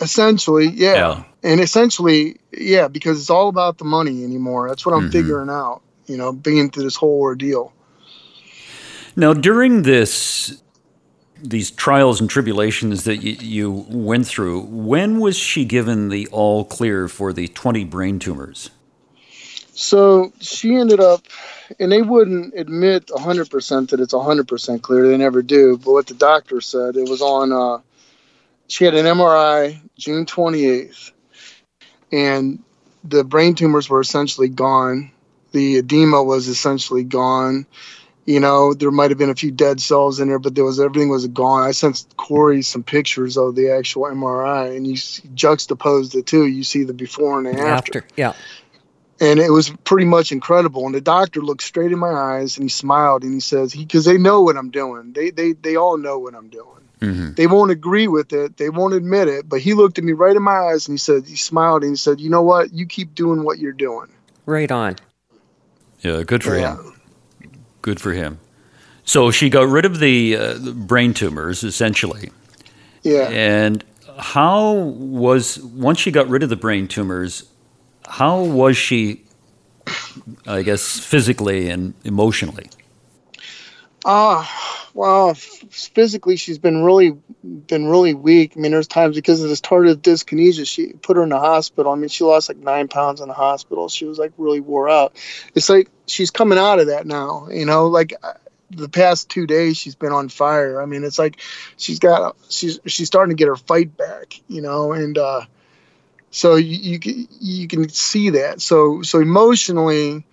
Essentially, 0.00 0.68
yeah. 0.68 0.94
yeah. 0.94 1.24
And 1.42 1.60
essentially, 1.60 2.40
yeah, 2.50 2.88
because 2.88 3.20
it's 3.20 3.30
all 3.30 3.48
about 3.48 3.78
the 3.78 3.84
money 3.84 4.24
anymore. 4.24 4.68
That's 4.68 4.86
what 4.86 4.94
I'm 4.94 5.02
mm-hmm. 5.02 5.10
figuring 5.10 5.50
out, 5.50 5.82
you 6.06 6.16
know, 6.16 6.32
being 6.32 6.70
through 6.70 6.84
this 6.84 6.96
whole 6.96 7.20
ordeal. 7.20 7.72
Now, 9.16 9.32
during 9.32 9.82
this 9.82 10.62
these 11.42 11.70
trials 11.70 12.20
and 12.20 12.30
tribulations 12.30 13.04
that 13.04 13.18
y- 13.18 13.36
you 13.40 13.86
went 13.88 14.26
through, 14.26 14.62
when 14.62 15.20
was 15.20 15.36
she 15.36 15.64
given 15.64 16.08
the 16.08 16.26
all 16.28 16.64
clear 16.64 17.08
for 17.08 17.32
the 17.32 17.48
20 17.48 17.84
brain 17.84 18.18
tumors? 18.18 18.70
So 19.72 20.32
she 20.40 20.74
ended 20.74 21.00
up, 21.00 21.22
and 21.78 21.92
they 21.92 22.02
wouldn't 22.02 22.54
admit 22.56 23.08
100% 23.08 23.90
that 23.90 24.00
it's 24.00 24.14
100% 24.14 24.82
clear. 24.82 25.08
They 25.08 25.18
never 25.18 25.42
do. 25.42 25.76
But 25.76 25.92
what 25.92 26.06
the 26.06 26.14
doctor 26.14 26.60
said, 26.60 26.96
it 26.96 27.08
was 27.08 27.20
on, 27.20 27.52
uh, 27.52 27.80
she 28.68 28.84
had 28.84 28.94
an 28.94 29.06
MRI 29.06 29.80
June 29.98 30.26
28th, 30.26 31.12
and 32.12 32.62
the 33.04 33.24
brain 33.24 33.54
tumors 33.54 33.88
were 33.88 34.00
essentially 34.00 34.48
gone. 34.48 35.12
The 35.52 35.76
edema 35.76 36.22
was 36.22 36.48
essentially 36.48 37.04
gone 37.04 37.66
you 38.26 38.40
know, 38.40 38.74
there 38.74 38.90
might 38.90 39.10
have 39.12 39.18
been 39.18 39.30
a 39.30 39.34
few 39.34 39.52
dead 39.52 39.80
cells 39.80 40.18
in 40.20 40.28
there, 40.28 40.38
but 40.40 40.54
there 40.54 40.64
was 40.64 40.80
everything 40.80 41.08
was 41.08 41.26
gone. 41.28 41.62
I 41.62 41.70
sent 41.70 42.04
Corey 42.16 42.62
some 42.62 42.82
pictures 42.82 43.38
of 43.38 43.54
the 43.54 43.70
actual 43.70 44.02
MRI, 44.04 44.76
and 44.76 44.86
you 44.86 44.94
juxtapose 44.94 46.12
the 46.12 46.22
two, 46.22 46.44
you 46.46 46.64
see 46.64 46.84
the 46.84 46.92
before 46.92 47.38
and 47.38 47.46
the 47.46 47.52
after. 47.52 47.98
after. 48.00 48.04
Yeah. 48.16 48.32
And 49.18 49.38
it 49.40 49.50
was 49.50 49.70
pretty 49.84 50.06
much 50.06 50.30
incredible. 50.32 50.84
And 50.84 50.94
the 50.94 51.00
doctor 51.00 51.40
looked 51.40 51.62
straight 51.62 51.90
in 51.92 51.98
my 51.98 52.10
eyes 52.12 52.58
and 52.58 52.64
he 52.64 52.68
smiled 52.68 53.22
and 53.22 53.32
he 53.32 53.40
says, 53.40 53.72
"He 53.72 53.84
because 53.86 54.04
they 54.04 54.18
know 54.18 54.42
what 54.42 54.58
I'm 54.58 54.68
doing. 54.70 55.12
They 55.14 55.30
they 55.30 55.52
they 55.52 55.76
all 55.76 55.96
know 55.96 56.18
what 56.18 56.34
I'm 56.34 56.48
doing." 56.48 56.82
Mm-hmm. 57.00 57.32
They 57.34 57.46
won't 57.46 57.70
agree 57.70 58.08
with 58.08 58.32
it. 58.32 58.56
They 58.58 58.68
won't 58.70 58.92
admit 58.94 59.28
it. 59.28 59.48
But 59.48 59.60
he 59.60 59.72
looked 59.74 59.98
at 59.98 60.04
me 60.04 60.12
right 60.12 60.34
in 60.36 60.42
my 60.42 60.52
eyes 60.70 60.88
and 60.88 60.94
he 60.94 60.98
said, 60.98 61.26
he 61.26 61.36
smiled 61.36 61.82
and 61.82 61.92
he 61.92 61.96
said, 61.96 62.20
you 62.20 62.30
know 62.30 62.40
what? 62.42 62.72
You 62.72 62.86
keep 62.86 63.14
doing 63.14 63.44
what 63.44 63.58
you're 63.58 63.72
doing. 63.74 64.08
Right 64.46 64.70
on. 64.72 64.96
Yeah, 66.00 66.22
good 66.22 66.42
for 66.42 66.56
Yeah. 66.56 66.76
him. 66.76 66.94
Good 67.86 68.00
for 68.00 68.12
him. 68.12 68.40
So 69.04 69.30
she 69.30 69.48
got 69.48 69.68
rid 69.68 69.84
of 69.84 70.00
the, 70.00 70.34
uh, 70.34 70.54
the 70.54 70.72
brain 70.72 71.14
tumors, 71.14 71.62
essentially. 71.62 72.32
Yeah. 73.04 73.28
And 73.28 73.84
how 74.18 74.72
was, 74.72 75.60
once 75.60 76.00
she 76.00 76.10
got 76.10 76.28
rid 76.28 76.42
of 76.42 76.48
the 76.48 76.56
brain 76.56 76.88
tumors, 76.88 77.48
how 78.08 78.42
was 78.42 78.76
she, 78.76 79.22
I 80.48 80.62
guess, 80.62 80.98
physically 80.98 81.70
and 81.70 81.94
emotionally? 82.02 82.70
Ah, 84.08 84.88
well, 84.94 85.34
physically 85.34 86.36
she's 86.36 86.58
been 86.58 86.84
really 86.84 87.18
been 87.42 87.88
really 87.88 88.14
weak. 88.14 88.52
I 88.56 88.60
mean, 88.60 88.70
there's 88.70 88.86
times 88.86 89.16
because 89.16 89.42
of 89.42 89.48
this 89.48 89.60
tardive 89.60 89.96
dyskinesia, 89.96 90.64
she 90.64 90.92
put 90.92 91.16
her 91.16 91.24
in 91.24 91.30
the 91.30 91.40
hospital. 91.40 91.90
I 91.90 91.96
mean, 91.96 92.08
she 92.08 92.22
lost 92.22 92.48
like 92.48 92.58
nine 92.58 92.86
pounds 92.86 93.20
in 93.20 93.26
the 93.26 93.34
hospital. 93.34 93.88
She 93.88 94.04
was 94.04 94.16
like 94.16 94.32
really 94.38 94.60
wore 94.60 94.88
out. 94.88 95.16
It's 95.56 95.68
like 95.68 95.90
she's 96.06 96.30
coming 96.30 96.56
out 96.56 96.78
of 96.78 96.86
that 96.86 97.04
now. 97.04 97.48
You 97.50 97.66
know, 97.66 97.88
like 97.88 98.14
uh, 98.22 98.34
the 98.70 98.88
past 98.88 99.28
two 99.28 99.44
days 99.44 99.76
she's 99.76 99.96
been 99.96 100.12
on 100.12 100.28
fire. 100.28 100.80
I 100.80 100.86
mean, 100.86 101.02
it's 101.02 101.18
like 101.18 101.40
she's 101.76 101.98
got 101.98 102.36
she's 102.48 102.78
she's 102.86 103.08
starting 103.08 103.36
to 103.36 103.38
get 103.38 103.48
her 103.48 103.56
fight 103.56 103.96
back. 103.96 104.40
You 104.46 104.62
know, 104.62 104.92
and 104.92 105.18
uh, 105.18 105.40
so 106.30 106.54
you 106.54 107.00
you 107.02 107.26
you 107.40 107.66
can 107.66 107.88
see 107.88 108.30
that. 108.30 108.60
So 108.62 109.02
so 109.02 109.18
emotionally, 109.18 110.24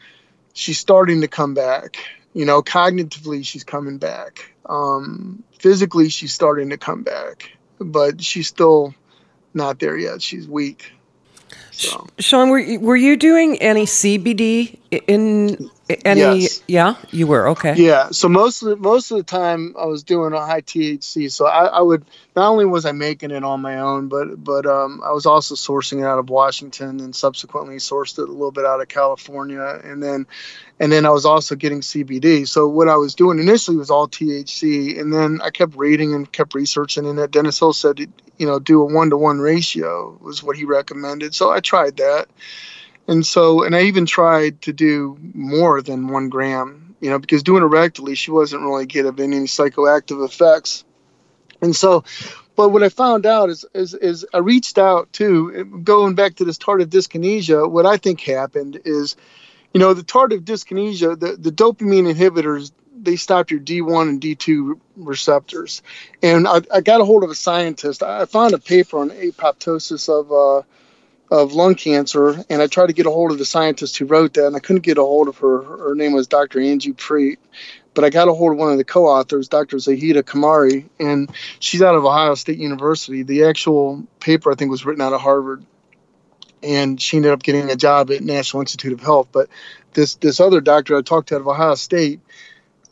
she's 0.54 0.78
starting 0.78 1.22
to 1.22 1.28
come 1.28 1.56
back 1.56 1.98
you 2.34 2.46
know 2.46 2.62
cognitively 2.62 3.46
she's 3.46 3.64
coming 3.64 3.98
back. 3.98 4.54
Um, 4.66 5.44
physically 5.60 6.10
she's 6.10 6.34
starting 6.34 6.70
to 6.70 6.78
come 6.78 7.04
back 7.04 7.52
but 7.80 8.22
she's 8.22 8.48
still 8.48 8.94
not 9.54 9.80
there 9.80 9.98
yet. 9.98 10.22
She's 10.22 10.48
weak 10.48 10.92
so 11.74 12.08
Sean, 12.20 12.50
were 12.50 12.60
you, 12.60 12.80
were 12.80 12.96
you 12.96 13.16
doing 13.18 13.58
any 13.62 13.86
CBD 13.86 14.78
in 15.08 15.70
any? 16.06 16.42
Yes. 16.42 16.64
Yeah, 16.68 16.96
you 17.12 17.28
were. 17.28 17.50
Okay. 17.50 17.76
yeah 17.76 18.10
so 18.12 18.30
most 18.30 18.62
of 18.62 18.70
the, 18.70 18.76
most 18.78 19.12
of 19.12 19.18
the 19.18 19.24
time 19.24 19.76
i 19.80 19.86
was 19.86 20.04
doing 20.04 20.34
a 20.34 20.46
high 20.46 20.62
thc 20.62 21.32
so 21.32 21.46
I, 21.46 21.66
I 21.66 21.82
would 21.82 22.06
not 22.36 22.50
only 22.50 22.66
was 22.66 22.86
i 22.86 22.92
making 22.92 23.32
it 23.32 23.44
on 23.44 23.62
my 23.62 23.80
own 23.80 24.08
but 24.08 24.44
but 24.44 24.66
um, 24.66 25.02
i 25.04 25.12
was 25.12 25.26
also 25.26 25.56
sourcing 25.56 26.00
it 26.00 26.06
out 26.06 26.20
of 26.20 26.30
washington 26.30 27.00
and 27.00 27.16
subsequently 27.16 27.76
sourced 27.78 28.18
it 28.18 28.30
a 28.30 28.32
little 28.32 28.52
bit 28.52 28.66
out 28.66 28.82
of 28.82 28.88
california 28.88 29.82
and 29.84 30.02
then 30.02 30.26
and 30.80 30.92
then 30.92 31.06
i 31.06 31.10
was 31.10 31.26
also 31.26 31.56
getting 31.56 31.82
cbd 31.82 32.48
so 32.48 32.68
what 32.68 32.88
i 32.88 32.96
was 32.96 33.16
doing 33.16 33.40
initially 33.40 33.78
was 33.78 33.90
all 33.90 34.08
thc 34.08 35.00
and 35.00 35.14
then 35.14 35.40
i 35.44 35.50
kept 35.50 35.76
reading 35.76 36.14
and 36.14 36.32
kept 36.32 36.56
researching 36.56 37.06
and 37.06 37.18
that 37.18 37.32
dennis 37.32 37.60
hill 37.60 37.74
said 37.74 38.00
you 38.00 38.48
know 38.48 38.60
do 38.60 38.82
a 38.82 38.86
one-to-one 38.86 39.40
ratio 39.40 40.18
was 40.22 40.42
what 40.42 40.56
he 40.58 40.66
recommended 40.66 41.36
so 41.36 41.52
i 41.52 41.60
tried 41.64 41.98
that 41.98 42.28
and 43.08 43.26
so, 43.26 43.64
and 43.64 43.76
I 43.76 43.84
even 43.84 44.06
tried 44.06 44.62
to 44.64 44.74
do 44.74 45.18
more 45.34 45.82
than 45.82 46.08
one 46.08 46.30
gram, 46.30 46.96
you 47.02 47.10
know, 47.10 47.20
because 47.20 47.44
doing 47.44 47.64
it 47.64 47.68
rectally, 47.68 48.16
she 48.16 48.32
wasn't 48.32 48.64
really 48.64 48.86
getting 48.86 49.20
any 49.20 49.46
psychoactive 49.46 50.24
effects. 50.24 50.86
And 51.62 51.76
so, 51.76 52.04
but 52.56 52.70
what 52.70 52.84
I 52.84 52.90
found 52.90 53.26
out 53.26 53.50
is, 53.50 53.66
is, 53.74 53.94
is 53.94 54.26
I 54.34 54.38
reached 54.38 54.78
out 54.78 55.12
to, 55.14 55.66
going 55.84 56.16
back 56.16 56.36
to 56.36 56.46
this 56.46 56.58
tardive 56.58 56.86
dyskinesia, 56.86 57.70
what 57.70 57.86
I 57.86 57.98
think 57.98 58.22
happened 58.22 58.80
is, 58.86 59.18
you 59.74 59.80
know, 59.80 59.94
the 59.94 60.04
tardive 60.04 60.42
dyskinesia, 60.42 61.20
the, 61.20 61.36
the 61.36 61.52
dopamine 61.52 62.14
inhibitors, 62.14 62.72
they 62.96 63.18
stop 63.18 63.52
your 63.52 63.60
D1 63.60 64.08
and 64.08 64.22
D2 64.22 64.80
receptors. 64.96 65.82
And 66.22 66.48
I, 66.48 66.62
I 66.74 66.80
got 66.80 67.02
a 67.02 67.06
hold 67.06 67.26
of 67.26 67.32
a 67.32 67.36
scientist. 67.36 68.02
I 68.02 68.26
found 68.26 68.54
a 68.54 68.60
paper 68.60 69.00
on 69.00 69.10
apoptosis 69.10 70.08
of, 70.08 70.32
uh, 70.32 70.66
of 71.34 71.54
lung 71.54 71.74
cancer, 71.74 72.46
and 72.48 72.62
I 72.62 72.68
tried 72.68 72.88
to 72.88 72.94
get 72.94 73.08
a 73.08 73.10
hold 73.10 73.32
of 73.32 73.40
the 73.40 73.46
scientist 73.46 73.98
who 73.98 74.06
wrote 74.06 74.36
that, 74.36 74.46
and 74.46 74.56
I 74.56 74.60
couldn't 74.60 74.84
get 74.84 75.00
a 75.00 75.02
hold 75.02 75.28
of 75.28 75.40
her. 75.40 75.64
Her 75.64 75.96
name 75.96 76.14
was 76.14 76.28
Dr. 76.28 76.60
Anju 76.60 76.96
Preet, 76.96 77.38
but 77.96 78.04
I 78.04 78.12
got 78.12 78.28
a 78.28 78.34
hold 78.36 78.52
of 78.52 78.60
one 78.60 78.72
of 78.72 78.78
the 78.78 78.84
co-authors, 78.84 79.48
Dr. 79.48 79.78
Zahida 79.78 80.22
Qamri, 80.22 80.86
and 81.00 81.32
she's 81.58 81.82
out 81.82 81.96
of 81.96 82.06
Ohio 82.06 82.36
State 82.36 82.60
University. 82.60 83.24
The 83.24 83.46
actual 83.46 84.04
paper, 84.20 84.52
I 84.52 84.56
think, 84.56 84.70
was 84.70 84.86
written 84.86 85.02
out 85.02 85.12
of 85.12 85.22
Harvard, 85.22 85.66
and 86.62 87.02
she 87.02 87.18
ended 87.18 87.32
up 87.32 87.42
getting 87.42 87.68
a 87.72 87.76
job 87.76 88.12
at 88.12 88.22
National 88.22 88.62
Institute 88.62 88.94
of 88.94 89.02
Health. 89.02 89.30
But 89.32 89.50
this 89.94 90.14
this 90.16 90.40
other 90.40 90.62
doctor 90.62 90.96
I 90.96 91.02
talked 91.02 91.30
to 91.30 91.36
out 91.36 91.42
of 91.42 91.48
Ohio 91.48 91.74
State, 91.74 92.20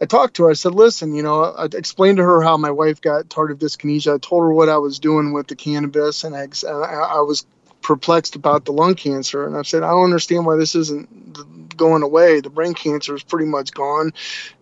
I 0.02 0.06
talked 0.06 0.38
to 0.38 0.46
her. 0.46 0.50
I 0.50 0.54
said, 0.54 0.74
"Listen, 0.74 1.14
you 1.14 1.22
know," 1.22 1.44
I 1.44 1.66
explained 1.66 2.18
to 2.18 2.24
her 2.24 2.42
how 2.42 2.58
my 2.58 2.72
wife 2.72 3.02
got 3.02 3.30
tardive 3.30 3.60
dyskinesia. 3.60 4.16
I 4.16 4.18
told 4.18 4.42
her 4.42 4.52
what 4.52 4.68
I 4.68 4.80
was 4.80 4.98
doing 4.98 5.32
with 5.32 5.46
the 5.46 5.56
cannabis, 5.56 6.24
and 6.24 6.36
I, 6.36 6.48
I, 6.68 7.18
I 7.18 7.20
was 7.20 7.46
perplexed 7.82 8.36
about 8.36 8.66
the 8.66 8.72
lung 8.72 8.96
cancer. 8.96 9.46
And 9.46 9.58
I 9.58 9.64
said, 9.64 9.84
I 9.84 9.90
don't 9.92 10.06
understand 10.06 10.46
why 10.46 10.56
this 10.56 10.76
isn't 10.76 11.76
going 11.76 12.04
away. 12.04 12.42
The 12.42 12.50
brain 12.50 12.74
cancer 12.74 13.16
is 13.16 13.24
pretty 13.24 13.46
much 13.46 13.72
gone. 13.72 14.14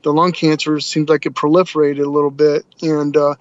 The 0.03 0.13
lung 0.13 0.31
cancer 0.31 0.79
seems 0.79 1.09
like 1.09 1.25
it 1.25 1.33
proliferated 1.33 2.03
a 2.05 2.09
little 2.09 2.31
bit. 2.31 2.65
And 2.81 3.15
uh, 3.15 3.35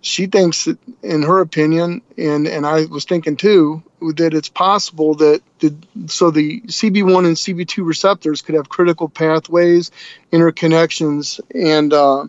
she 0.00 0.26
thinks, 0.26 0.66
that, 0.66 0.78
in 1.02 1.22
her 1.22 1.40
opinion, 1.40 2.02
and, 2.16 2.46
and 2.46 2.66
I 2.66 2.84
was 2.84 3.04
thinking 3.04 3.36
too, 3.36 3.82
that 4.00 4.34
it's 4.34 4.50
possible 4.50 5.14
that 5.16 5.42
the, 5.60 5.74
so 6.06 6.30
the 6.30 6.60
CB1 6.62 7.26
and 7.26 7.36
CB2 7.36 7.86
receptors 7.86 8.42
could 8.42 8.54
have 8.54 8.68
critical 8.68 9.08
pathways, 9.08 9.90
interconnections, 10.32 11.40
and 11.54 11.92
uh, 11.92 12.26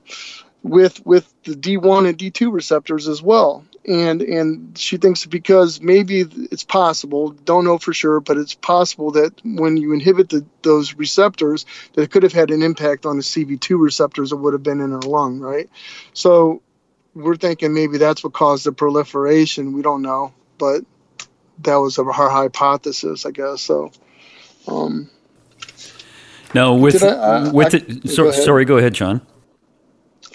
with 0.64 1.06
with 1.06 1.32
the 1.44 1.54
D1 1.54 2.10
and 2.10 2.18
D2 2.18 2.52
receptors 2.52 3.08
as 3.08 3.22
well 3.22 3.64
and 3.88 4.22
and 4.22 4.78
she 4.78 4.98
thinks 4.98 5.26
because 5.26 5.82
maybe 5.82 6.22
it's 6.52 6.64
possible 6.64 7.30
don't 7.30 7.64
know 7.64 7.78
for 7.78 7.94
sure 7.94 8.20
but 8.20 8.38
it's 8.38 8.56
possible 8.56 9.12
that 9.12 9.34
when 9.44 9.78
you 9.78 9.94
inhibit 9.94 10.30
the, 10.30 10.46
those 10.64 10.96
receptors 10.96 11.66
that 11.94 12.02
it 12.02 12.12
could 12.12 12.24
have 12.24 12.34
had 12.34 12.52
an 12.52 12.62
impact 12.62 13.06
on 13.06 13.18
the 13.18 13.24
cb2 13.24 13.80
receptors 13.80 14.32
that 14.32 14.38
would 14.38 14.54
have 14.54 14.64
been 14.64 14.82
in 14.82 14.92
her 14.92 15.02
lung 15.02 15.40
right? 15.40 15.70
So 16.14 16.62
we're 17.14 17.36
thinking 17.36 17.74
maybe 17.74 17.98
that's 17.98 18.24
what 18.24 18.34
caused 18.34 18.66
the 18.66 18.72
proliferation. 18.72 19.74
We 19.74 19.82
don't 19.82 20.02
know 20.02 20.34
but 20.58 20.84
that 21.60 21.76
was 21.76 21.98
our 22.00 22.12
hypothesis 22.12 23.26
i 23.26 23.32
guess 23.32 23.62
so 23.62 23.92
um. 24.68 25.10
Now 26.54 26.74
with 26.74 27.04
I- 27.04 27.08
I- 27.08 27.52
with 27.52 27.76
I- 27.76 27.78
it 27.78 28.10
so, 28.10 28.32
sorry 28.32 28.66
go 28.66 28.78
ahead 28.78 28.94
John 28.94 29.22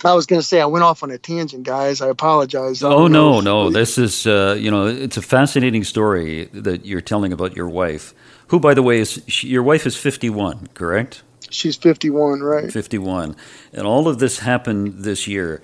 I 0.04 0.14
was 0.14 0.26
going 0.26 0.40
to 0.40 0.46
say 0.46 0.60
I 0.60 0.66
went 0.66 0.82
off 0.82 1.02
on 1.02 1.10
a 1.10 1.18
tangent, 1.18 1.64
guys. 1.64 2.00
I 2.00 2.08
apologize. 2.08 2.82
I 2.82 2.88
Oh 2.88 3.06
no, 3.06 3.40
no! 3.40 3.70
This 3.70 3.98
is 3.98 4.26
uh, 4.26 4.56
you 4.58 4.70
know 4.70 4.86
it's 4.86 5.16
a 5.16 5.22
fascinating 5.22 5.84
story 5.84 6.44
that 6.52 6.86
you're 6.86 7.02
telling 7.02 7.32
about 7.32 7.54
your 7.54 7.68
wife, 7.68 8.14
who 8.48 8.58
by 8.58 8.74
the 8.74 8.82
way 8.82 9.00
is 9.00 9.22
she, 9.26 9.48
your 9.48 9.62
wife 9.62 9.86
is 9.86 9.96
51, 9.96 10.68
correct? 10.74 11.22
She's 11.50 11.76
51, 11.76 12.40
right? 12.40 12.72
51, 12.72 13.34
and 13.72 13.86
all 13.86 14.08
of 14.08 14.20
this 14.20 14.38
happened 14.38 15.04
this 15.04 15.26
year. 15.26 15.60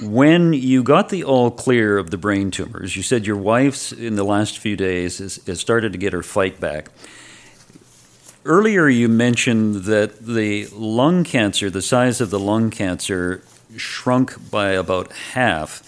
When 0.00 0.52
you 0.52 0.82
got 0.82 1.08
the 1.08 1.24
all 1.24 1.50
clear 1.50 1.98
of 1.98 2.10
the 2.10 2.18
brain 2.18 2.50
tumors, 2.50 2.94
you 2.94 3.02
said 3.02 3.26
your 3.26 3.36
wife's 3.36 3.90
in 3.90 4.16
the 4.16 4.24
last 4.24 4.58
few 4.58 4.76
days 4.76 5.18
has, 5.18 5.36
has 5.46 5.58
started 5.58 5.92
to 5.92 5.98
get 5.98 6.12
her 6.12 6.22
fight 6.22 6.60
back. 6.60 6.90
Earlier, 8.44 8.88
you 8.88 9.08
mentioned 9.08 9.84
that 9.84 10.24
the 10.24 10.66
lung 10.72 11.24
cancer, 11.24 11.68
the 11.68 11.82
size 11.82 12.20
of 12.20 12.30
the 12.30 12.38
lung 12.38 12.70
cancer, 12.70 13.42
shrunk 13.76 14.50
by 14.50 14.70
about 14.70 15.12
half. 15.12 15.82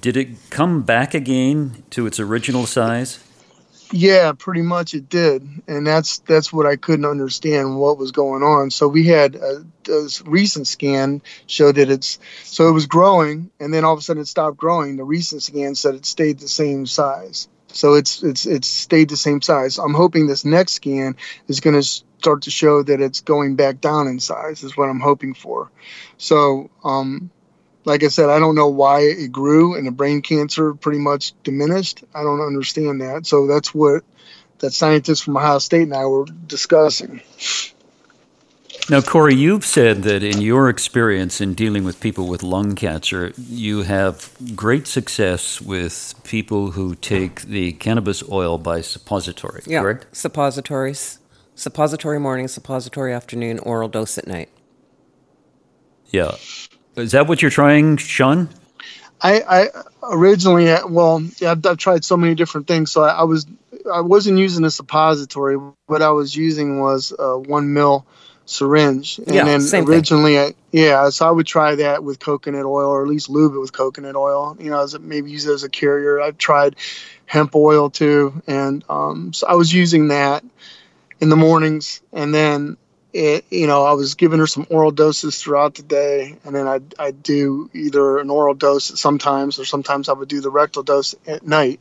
Did 0.00 0.16
it 0.16 0.50
come 0.50 0.82
back 0.82 1.14
again 1.14 1.84
to 1.90 2.06
its 2.06 2.18
original 2.18 2.66
size? 2.66 3.18
Yeah, 3.92 4.32
pretty 4.32 4.62
much 4.62 4.94
it 4.94 5.10
did, 5.10 5.46
and 5.68 5.86
that's 5.86 6.18
that's 6.20 6.50
what 6.50 6.64
I 6.64 6.76
couldn't 6.76 7.04
understand 7.04 7.78
what 7.78 7.98
was 7.98 8.10
going 8.10 8.42
on. 8.42 8.70
So 8.70 8.88
we 8.88 9.06
had 9.06 9.34
a, 9.34 9.64
a 9.88 10.08
recent 10.24 10.66
scan 10.66 11.20
showed 11.46 11.74
that 11.74 11.90
it's 11.90 12.18
so 12.42 12.68
it 12.68 12.72
was 12.72 12.86
growing, 12.86 13.50
and 13.60 13.72
then 13.72 13.84
all 13.84 13.92
of 13.92 13.98
a 13.98 14.02
sudden 14.02 14.22
it 14.22 14.28
stopped 14.28 14.56
growing. 14.56 14.96
The 14.96 15.04
recent 15.04 15.42
scan 15.42 15.74
said 15.74 15.94
it 15.94 16.06
stayed 16.06 16.38
the 16.38 16.48
same 16.48 16.86
size. 16.86 17.48
So 17.68 17.94
it's 17.94 18.22
it's 18.22 18.46
it's 18.46 18.68
stayed 18.68 19.10
the 19.10 19.16
same 19.16 19.42
size. 19.42 19.78
I'm 19.78 19.94
hoping 19.94 20.26
this 20.26 20.44
next 20.44 20.72
scan 20.72 21.16
is 21.48 21.60
going 21.60 21.80
to 21.80 22.02
start 22.22 22.42
to 22.42 22.50
show 22.50 22.82
that 22.84 23.00
it's 23.00 23.20
going 23.20 23.56
back 23.56 23.80
down 23.80 24.06
in 24.06 24.20
size. 24.20 24.62
Is 24.62 24.76
what 24.76 24.88
I'm 24.88 25.00
hoping 25.00 25.34
for. 25.34 25.70
So 26.18 26.70
um, 26.84 27.30
like 27.84 28.04
I 28.04 28.08
said, 28.08 28.30
I 28.30 28.38
don't 28.38 28.54
know 28.54 28.68
why 28.68 29.00
it 29.00 29.32
grew 29.32 29.74
and 29.76 29.86
the 29.86 29.90
brain 29.90 30.22
cancer 30.22 30.74
pretty 30.74 31.00
much 31.00 31.32
diminished. 31.42 32.04
I 32.14 32.22
don't 32.22 32.40
understand 32.40 33.00
that. 33.00 33.26
So 33.26 33.46
that's 33.46 33.74
what 33.74 34.04
that 34.58 34.72
scientist 34.72 35.24
from 35.24 35.36
Ohio 35.36 35.58
State 35.58 35.82
and 35.82 35.94
I 35.94 36.04
were 36.04 36.26
discussing. 36.46 37.20
Now, 38.90 39.00
Corey, 39.00 39.34
you've 39.34 39.64
said 39.64 40.02
that 40.04 40.22
in 40.22 40.40
your 40.40 40.68
experience 40.68 41.40
in 41.40 41.54
dealing 41.54 41.84
with 41.84 42.00
people 42.00 42.26
with 42.26 42.42
lung 42.42 42.74
cancer, 42.74 43.32
you 43.36 43.82
have 43.82 44.32
great 44.56 44.86
success 44.86 45.60
with 45.60 46.14
people 46.24 46.72
who 46.72 46.94
take 46.96 47.42
the 47.42 47.72
cannabis 47.72 48.22
oil 48.28 48.58
by 48.58 48.80
suppository, 48.80 49.62
Yeah. 49.66 49.82
correct? 49.82 50.06
Suppositories. 50.16 51.18
Suppository 51.62 52.18
morning, 52.18 52.48
suppository 52.48 53.12
afternoon, 53.12 53.60
oral 53.60 53.88
dose 53.88 54.18
at 54.18 54.26
night. 54.26 54.48
Yeah. 56.06 56.34
Is 56.96 57.12
that 57.12 57.28
what 57.28 57.40
you're 57.40 57.52
trying, 57.52 57.98
Sean? 57.98 58.48
I, 59.20 59.42
I 59.42 59.68
originally, 60.02 60.64
well, 60.88 61.22
yeah, 61.38 61.52
I've, 61.52 61.64
I've, 61.64 61.76
tried 61.76 62.04
so 62.04 62.16
many 62.16 62.34
different 62.34 62.66
things. 62.66 62.90
So 62.90 63.04
I, 63.04 63.10
I, 63.10 63.22
was, 63.22 63.46
I 63.94 64.00
wasn't 64.00 64.40
using 64.40 64.64
a 64.64 64.72
suppository. 64.72 65.56
What 65.86 66.02
I 66.02 66.10
was 66.10 66.34
using 66.34 66.80
was 66.80 67.14
a 67.16 67.38
one 67.38 67.72
mil 67.72 68.06
syringe. 68.44 69.18
And 69.18 69.32
yeah, 69.32 69.44
then 69.44 69.60
same 69.60 69.88
originally, 69.88 70.40
I, 70.40 70.54
yeah, 70.72 71.10
so 71.10 71.28
I 71.28 71.30
would 71.30 71.46
try 71.46 71.76
that 71.76 72.02
with 72.02 72.18
coconut 72.18 72.64
oil 72.64 72.88
or 72.90 73.02
at 73.02 73.08
least 73.08 73.30
lube 73.30 73.54
it 73.54 73.60
with 73.60 73.72
coconut 73.72 74.16
oil, 74.16 74.56
you 74.58 74.68
know, 74.68 74.82
as 74.82 74.94
a, 74.94 74.98
maybe 74.98 75.30
use 75.30 75.46
it 75.46 75.52
as 75.52 75.62
a 75.62 75.70
carrier. 75.70 76.20
I've 76.20 76.38
tried 76.38 76.74
hemp 77.24 77.54
oil 77.54 77.88
too. 77.88 78.42
And 78.48 78.84
um, 78.88 79.32
so 79.32 79.46
I 79.46 79.54
was 79.54 79.72
using 79.72 80.08
that 80.08 80.42
in 81.22 81.28
the 81.28 81.36
mornings. 81.36 82.02
And 82.12 82.34
then 82.34 82.76
it, 83.12 83.44
you 83.48 83.68
know, 83.68 83.84
I 83.84 83.92
was 83.92 84.16
giving 84.16 84.40
her 84.40 84.46
some 84.48 84.66
oral 84.68 84.90
doses 84.90 85.40
throughout 85.40 85.76
the 85.76 85.82
day, 85.82 86.36
and 86.44 86.54
then 86.54 86.66
I'd, 86.66 86.94
I'd 86.98 87.22
do 87.22 87.70
either 87.72 88.18
an 88.18 88.28
oral 88.28 88.54
dose 88.54 89.00
sometimes, 89.00 89.58
or 89.58 89.64
sometimes 89.64 90.08
I 90.08 90.14
would 90.14 90.28
do 90.28 90.40
the 90.40 90.50
rectal 90.50 90.82
dose 90.82 91.14
at 91.26 91.46
night. 91.46 91.80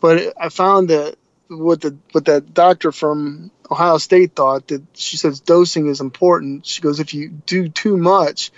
But 0.00 0.32
I 0.40 0.48
found 0.48 0.88
that 0.88 1.16
what 1.48 1.82
the 1.82 1.96
what 2.12 2.24
that 2.24 2.54
doctor 2.54 2.90
from 2.90 3.50
Ohio 3.70 3.98
State 3.98 4.34
thought 4.34 4.68
that 4.68 4.82
she 4.94 5.18
says 5.18 5.40
dosing 5.40 5.88
is 5.88 6.00
important. 6.00 6.64
She 6.64 6.80
goes, 6.80 7.00
if 7.00 7.12
you 7.12 7.28
do 7.28 7.68
too 7.68 7.98
much, 7.98 8.50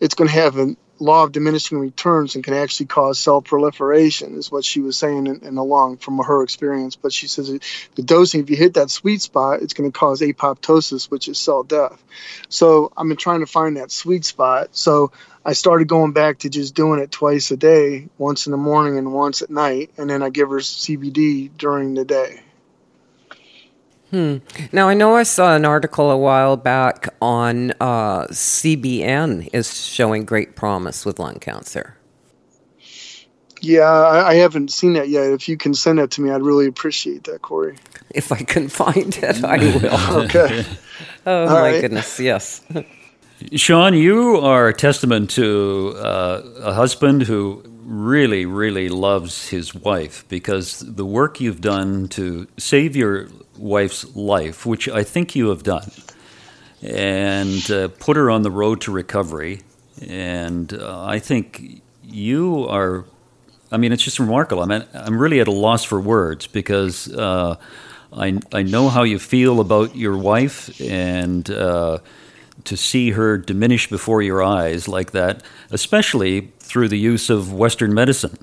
it's 0.00 0.14
going 0.14 0.28
to 0.28 0.34
have 0.34 0.56
an 0.56 0.76
law 1.00 1.24
of 1.24 1.32
diminishing 1.32 1.78
returns 1.78 2.34
and 2.34 2.44
can 2.44 2.54
actually 2.54 2.86
cause 2.86 3.18
cell 3.18 3.40
proliferation 3.40 4.34
is 4.34 4.50
what 4.50 4.64
she 4.64 4.80
was 4.80 4.96
saying 4.96 5.26
in, 5.26 5.40
in 5.44 5.54
the 5.54 5.64
lung 5.64 5.96
from 5.96 6.18
her 6.18 6.42
experience. 6.42 6.96
But 6.96 7.12
she 7.12 7.28
says 7.28 7.48
the 7.94 8.02
dosing 8.02 8.40
if 8.40 8.50
you 8.50 8.56
hit 8.56 8.74
that 8.74 8.90
sweet 8.90 9.22
spot 9.22 9.62
it's 9.62 9.74
going 9.74 9.90
to 9.90 9.98
cause 9.98 10.20
apoptosis 10.20 11.10
which 11.10 11.28
is 11.28 11.38
cell 11.38 11.62
death. 11.62 12.02
So 12.48 12.92
i've 12.96 13.08
been 13.08 13.16
trying 13.16 13.40
to 13.40 13.46
find 13.46 13.76
that 13.76 13.90
sweet 13.90 14.24
spot. 14.24 14.68
So 14.72 15.12
i 15.44 15.52
started 15.52 15.88
going 15.88 16.12
back 16.12 16.38
to 16.40 16.48
just 16.48 16.74
doing 16.74 17.00
it 17.00 17.10
twice 17.10 17.50
a 17.50 17.56
day 17.56 18.08
once 18.18 18.46
in 18.46 18.52
the 18.52 18.58
morning 18.58 18.98
and 18.98 19.12
once 19.12 19.42
at 19.42 19.50
night 19.50 19.90
and 19.96 20.10
then 20.10 20.22
i 20.22 20.30
give 20.30 20.50
her 20.50 20.58
cbd 20.58 21.50
during 21.56 21.94
the 21.94 22.04
day 22.04 22.40
Hmm. 24.10 24.38
Now 24.72 24.88
I 24.88 24.94
know 24.94 25.16
I 25.16 25.22
saw 25.22 25.54
an 25.54 25.64
article 25.66 26.10
a 26.10 26.16
while 26.16 26.56
back 26.56 27.08
on 27.20 27.72
uh, 27.72 28.26
CBN 28.28 29.50
is 29.52 29.86
showing 29.86 30.24
great 30.24 30.56
promise 30.56 31.04
with 31.04 31.18
lung 31.18 31.38
cancer. 31.38 31.94
Yeah, 33.60 33.82
I, 33.82 34.28
I, 34.28 34.34
haven't 34.36 34.70
seen 34.70 34.92
that 34.92 35.08
yet. 35.08 35.32
If 35.32 35.48
you 35.48 35.56
can 35.56 35.74
send 35.74 35.98
that 35.98 36.12
to 36.12 36.20
me, 36.20 36.30
I'd 36.30 36.42
really 36.42 36.66
appreciate 36.66 37.24
that, 37.24 37.42
Corey. 37.42 37.76
If 38.10 38.30
I 38.30 38.38
can 38.38 38.68
find 38.82 39.16
it, 39.18 39.44
I 39.44 39.58
will. 39.58 40.22
okay. 40.24 40.64
Oh 41.26 41.42
All 41.42 41.54
my 41.54 41.72
right. 41.72 41.80
goodness, 41.80 42.18
yes. 42.18 42.62
Sean, 43.54 43.94
you 43.94 44.38
are 44.38 44.68
a 44.68 44.72
testament 44.72 45.30
to 45.30 45.94
uh, 45.98 46.42
a 46.60 46.72
husband 46.72 47.22
who 47.22 47.62
really, 47.84 48.46
really 48.46 48.88
loves 48.88 49.48
his 49.48 49.74
wife 49.74 50.24
because 50.28 50.80
the 50.80 51.04
work 51.04 51.40
you've 51.40 51.60
done 51.60 52.08
to 52.08 52.46
save 52.56 52.96
your 52.96 53.28
wife's 53.58 54.16
life, 54.16 54.64
which 54.64 54.88
I 54.88 55.02
think 55.02 55.34
you 55.34 55.48
have 55.48 55.62
done, 55.62 55.90
and 56.82 57.70
uh, 57.70 57.88
put 57.88 58.16
her 58.16 58.30
on 58.30 58.42
the 58.42 58.50
road 58.50 58.80
to 58.82 58.92
recovery. 58.92 59.62
And 60.06 60.72
uh, 60.72 61.04
I 61.04 61.18
think 61.18 61.82
you 62.02 62.66
are, 62.68 63.04
I 63.72 63.76
mean, 63.76 63.92
it's 63.92 64.02
just 64.02 64.18
remarkable. 64.18 64.62
I 64.62 64.66
mean, 64.66 64.84
I'm 64.94 65.18
really 65.18 65.40
at 65.40 65.48
a 65.48 65.52
loss 65.52 65.84
for 65.84 66.00
words 66.00 66.46
because 66.46 67.12
uh, 67.12 67.56
I, 68.12 68.38
I 68.52 68.62
know 68.62 68.88
how 68.88 69.02
you 69.02 69.18
feel 69.18 69.60
about 69.60 69.96
your 69.96 70.16
wife 70.16 70.80
and 70.80 71.50
uh, 71.50 71.98
to 72.64 72.76
see 72.76 73.10
her 73.10 73.36
diminish 73.36 73.88
before 73.88 74.22
your 74.22 74.42
eyes 74.42 74.88
like 74.88 75.12
that, 75.12 75.42
especially 75.70 76.52
through 76.60 76.88
the 76.88 76.98
use 76.98 77.30
of 77.30 77.52
Western 77.52 77.92
medicine. 77.94 78.38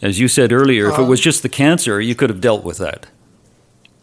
As 0.00 0.20
you 0.20 0.28
said 0.28 0.52
earlier, 0.52 0.86
if 0.86 0.94
it 0.94 1.00
uh-huh. 1.00 1.10
was 1.10 1.20
just 1.20 1.42
the 1.42 1.48
cancer, 1.48 2.00
you 2.00 2.14
could 2.14 2.30
have 2.30 2.40
dealt 2.40 2.64
with 2.64 2.78
that. 2.78 3.06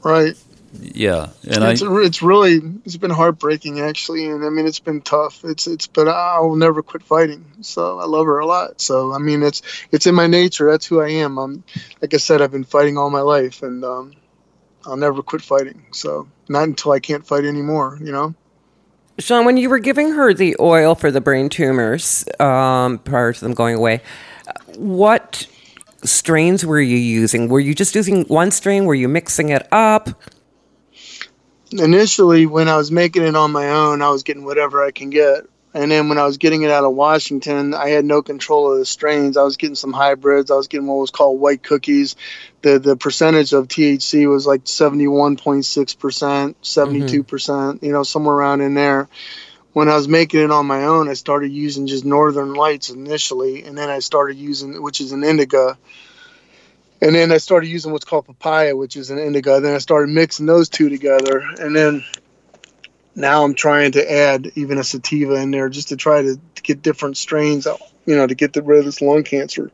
Right. 0.06 0.38
Yeah, 0.80 1.30
and 1.50 1.64
it's, 1.64 1.82
I, 1.82 2.02
it's 2.02 2.22
really 2.22 2.62
it's 2.86 2.96
been 2.96 3.10
heartbreaking 3.10 3.80
actually, 3.80 4.28
and 4.28 4.46
I 4.46 4.50
mean 4.50 4.68
it's 4.68 4.80
been 4.80 5.02
tough. 5.02 5.44
It's 5.44 5.66
it's 5.66 5.88
but 5.88 6.08
I 6.08 6.40
will 6.42 6.58
never 6.58 6.84
quit 6.84 7.02
fighting. 7.02 7.44
So 7.62 7.98
I 7.98 8.06
love 8.06 8.28
her 8.28 8.38
a 8.38 8.46
lot. 8.46 8.80
So 8.80 9.14
I 9.14 9.18
mean 9.18 9.42
it's 9.42 9.64
it's 9.92 10.06
in 10.06 10.14
my 10.14 10.28
nature. 10.28 10.70
That's 10.70 10.86
who 10.86 11.02
I 11.02 11.10
am. 11.10 11.40
I'm 11.40 11.64
like 12.02 12.14
I 12.14 12.18
said, 12.18 12.44
I've 12.44 12.52
been 12.52 12.66
fighting 12.66 13.00
all 13.00 13.10
my 13.10 13.22
life, 13.22 13.64
and 13.64 13.84
um, 13.84 14.14
I'll 14.86 14.96
never 14.96 15.24
quit 15.24 15.42
fighting. 15.42 15.88
So 15.92 16.28
not 16.50 16.66
until 16.66 16.92
I 16.92 17.00
can't 17.00 17.26
fight 17.26 17.46
anymore. 17.46 17.98
You 18.00 18.12
know. 18.12 18.36
Sean, 19.18 19.46
when 19.46 19.58
you 19.58 19.72
were 19.72 19.80
giving 19.80 20.12
her 20.12 20.36
the 20.36 20.56
oil 20.60 20.94
for 20.94 21.10
the 21.10 21.22
brain 21.22 21.50
tumors 21.50 22.26
um, 22.40 23.00
prior 23.00 23.34
to 23.34 23.42
them 23.42 23.56
going 23.56 23.76
away, 23.76 24.02
what 24.76 25.48
strains 26.06 26.66
were 26.66 26.82
you 26.82 26.98
using? 26.98 27.50
Were 27.50 27.60
you 27.60 27.74
just 27.74 27.96
using 27.96 28.24
one 28.26 28.52
strain? 28.52 28.86
Were 28.86 28.96
you 28.96 29.08
mixing 29.08 29.50
it 29.50 29.68
up? 29.72 30.10
Initially, 31.72 32.46
when 32.46 32.68
I 32.68 32.78
was 32.78 32.92
making 32.92 33.24
it 33.24 33.36
on 33.36 33.52
my 33.52 33.70
own, 33.70 34.02
I 34.02 34.10
was 34.10 34.24
getting 34.24 34.46
whatever 34.46 34.84
I 34.84 34.92
can 34.92 35.10
get. 35.10 35.46
And 35.76 35.92
then 35.92 36.08
when 36.08 36.18
I 36.18 36.24
was 36.24 36.38
getting 36.38 36.62
it 36.62 36.72
out 36.72 36.86
of 36.86 36.94
Washington, 36.94 37.74
I 37.74 37.90
had 37.90 38.06
no 38.06 38.22
control 38.22 38.72
of 38.72 38.80
the 38.80 38.86
strains. 38.86 39.36
I 39.36 39.44
was 39.44 39.58
getting 39.58 39.76
some 39.76 39.92
hybrids. 39.92 40.50
I 40.50 40.56
was 40.56 40.70
getting 40.70 40.88
what 40.88 40.96
was 40.96 41.12
called 41.12 41.42
white 41.42 41.64
cookies. 41.64 42.16
The 42.62 42.80
the 42.80 42.96
percentage 42.96 43.52
of 43.52 43.68
THC 43.68 44.30
was 44.30 44.48
like 44.48 44.64
71.6%, 44.64 46.56
72%, 46.64 47.28
percent 47.28 47.84
you 47.84 47.92
know, 47.92 48.04
somewhere 48.04 48.36
around 48.36 48.62
in 48.62 48.74
there. 48.74 49.10
When 49.76 49.90
I 49.90 49.98
was 49.98 50.08
making 50.08 50.40
it 50.40 50.52
on 50.52 50.68
my 50.68 50.86
own, 50.86 51.10
I 51.10 51.16
started 51.16 51.52
using 51.52 51.86
just 51.86 52.06
Northern 52.06 52.54
Lights 52.54 52.90
initially, 52.90 53.66
and 53.66 53.78
then 53.78 53.90
I 53.90 54.00
started 54.00 54.38
using, 54.38 54.82
which 54.82 55.02
is 55.02 55.12
an 55.12 55.22
indica. 55.22 55.78
And 57.02 57.14
then 57.14 57.30
I 57.34 57.40
started 57.40 57.68
using 57.68 57.92
what's 57.92 58.06
called 58.06 58.26
papaya, 58.26 58.74
which 58.74 58.96
is 58.96 59.10
an 59.10 59.20
indica. 59.20 59.60
Then 59.60 59.76
I 59.76 59.80
started 59.80 60.12
mixing 60.12 60.46
those 60.46 60.70
two 60.70 60.88
together. 60.88 61.40
And 61.60 61.76
then 61.76 62.06
now 63.16 63.44
I'm 63.44 63.54
trying 63.54 63.92
to 63.92 64.10
add 64.10 64.50
even 64.56 64.78
a 64.78 64.84
sativa 64.86 65.34
in 65.36 65.52
there 65.52 65.68
just 65.68 65.90
to 65.90 65.98
try 65.98 66.22
to, 66.22 66.40
to 66.56 66.62
get 66.62 66.82
different 66.82 67.18
strains 67.18 67.68
you 68.06 68.16
know, 68.16 68.26
to 68.26 68.34
get 68.34 68.56
rid 68.56 68.80
of 68.80 68.86
this 68.86 69.02
lung 69.02 69.24
cancer. 69.24 69.72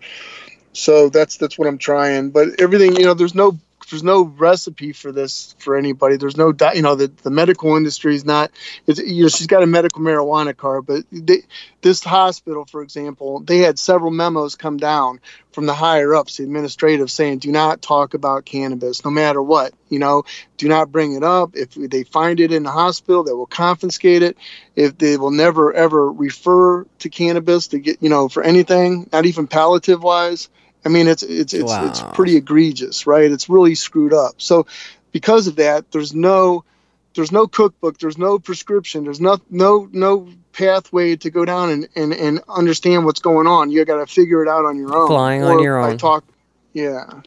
So 0.73 1.09
that's 1.09 1.37
that's 1.37 1.59
what 1.59 1.67
I'm 1.67 1.77
trying. 1.77 2.31
But 2.31 2.59
everything, 2.59 2.95
you 2.95 3.05
know, 3.05 3.13
there's 3.13 3.35
no 3.35 3.59
there's 3.91 4.03
no 4.03 4.23
recipe 4.23 4.93
for 4.93 5.11
this 5.11 5.55
for 5.59 5.75
anybody. 5.75 6.17
There's 6.17 6.37
no, 6.37 6.51
di- 6.51 6.73
you 6.73 6.81
know, 6.81 6.95
the, 6.95 7.07
the 7.07 7.29
medical 7.29 7.75
industry 7.75 8.15
is 8.15 8.25
not. 8.25 8.51
It's, 8.87 8.99
you 8.99 9.23
know, 9.23 9.29
she's 9.29 9.47
got 9.47 9.61
a 9.61 9.67
medical 9.67 10.01
marijuana 10.01 10.55
card, 10.55 10.85
but 10.87 11.03
they, 11.11 11.43
this 11.81 12.03
hospital, 12.03 12.65
for 12.65 12.81
example, 12.81 13.41
they 13.41 13.59
had 13.59 13.77
several 13.77 14.11
memos 14.11 14.55
come 14.55 14.77
down 14.77 15.19
from 15.51 15.65
the 15.65 15.73
higher 15.73 16.15
ups, 16.15 16.37
the 16.37 16.43
administrative, 16.43 17.11
saying, 17.11 17.39
"Do 17.39 17.51
not 17.51 17.81
talk 17.81 18.13
about 18.13 18.45
cannabis, 18.45 19.03
no 19.03 19.11
matter 19.11 19.41
what. 19.41 19.73
You 19.89 19.99
know, 19.99 20.23
do 20.57 20.67
not 20.67 20.91
bring 20.91 21.13
it 21.13 21.23
up. 21.23 21.55
If 21.55 21.73
they 21.75 22.03
find 22.03 22.39
it 22.39 22.51
in 22.51 22.63
the 22.63 22.71
hospital, 22.71 23.23
they 23.23 23.33
will 23.33 23.45
confiscate 23.45 24.23
it. 24.23 24.37
If 24.75 24.97
they 24.97 25.17
will 25.17 25.31
never 25.31 25.73
ever 25.73 26.11
refer 26.11 26.85
to 26.99 27.09
cannabis 27.09 27.67
to 27.67 27.79
get, 27.79 27.97
you 28.01 28.09
know, 28.09 28.29
for 28.29 28.41
anything, 28.41 29.09
not 29.11 29.25
even 29.25 29.47
palliative 29.47 30.01
wise." 30.01 30.49
I 30.83 30.89
mean, 30.89 31.07
it's 31.07 31.23
it's 31.23 31.53
it's 31.53 31.71
wow. 31.71 31.87
it's 31.87 32.01
pretty 32.13 32.37
egregious, 32.37 33.05
right? 33.05 33.31
It's 33.31 33.49
really 33.49 33.75
screwed 33.75 34.13
up. 34.13 34.41
So, 34.41 34.65
because 35.11 35.47
of 35.47 35.57
that, 35.57 35.91
there's 35.91 36.13
no 36.15 36.63
there's 37.15 37.31
no 37.31 37.47
cookbook, 37.47 37.99
there's 37.99 38.17
no 38.17 38.39
prescription, 38.39 39.03
there's 39.03 39.21
no 39.21 39.37
no 39.49 39.87
no 39.91 40.27
pathway 40.53 41.15
to 41.17 41.29
go 41.29 41.45
down 41.45 41.69
and 41.69 41.87
and, 41.95 42.13
and 42.13 42.41
understand 42.49 43.05
what's 43.05 43.19
going 43.19 43.47
on. 43.47 43.71
You 43.71 43.85
got 43.85 43.97
to 43.97 44.07
figure 44.07 44.43
it 44.43 44.49
out 44.49 44.65
on 44.65 44.77
your 44.77 44.95
own. 44.95 45.07
Flying 45.07 45.43
on 45.43 45.61
your 45.61 45.77
own. 45.79 45.93
I 45.93 45.97
talk, 45.97 46.23
yeah. 46.73 47.21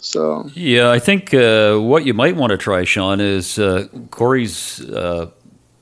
So 0.00 0.48
yeah, 0.54 0.90
I 0.90 0.98
think 0.98 1.34
uh, 1.34 1.78
what 1.78 2.04
you 2.04 2.14
might 2.14 2.36
want 2.36 2.50
to 2.50 2.58
try, 2.58 2.84
Sean, 2.84 3.20
is 3.20 3.58
uh, 3.58 3.88
Corey's 4.10 4.80
uh, 4.80 5.30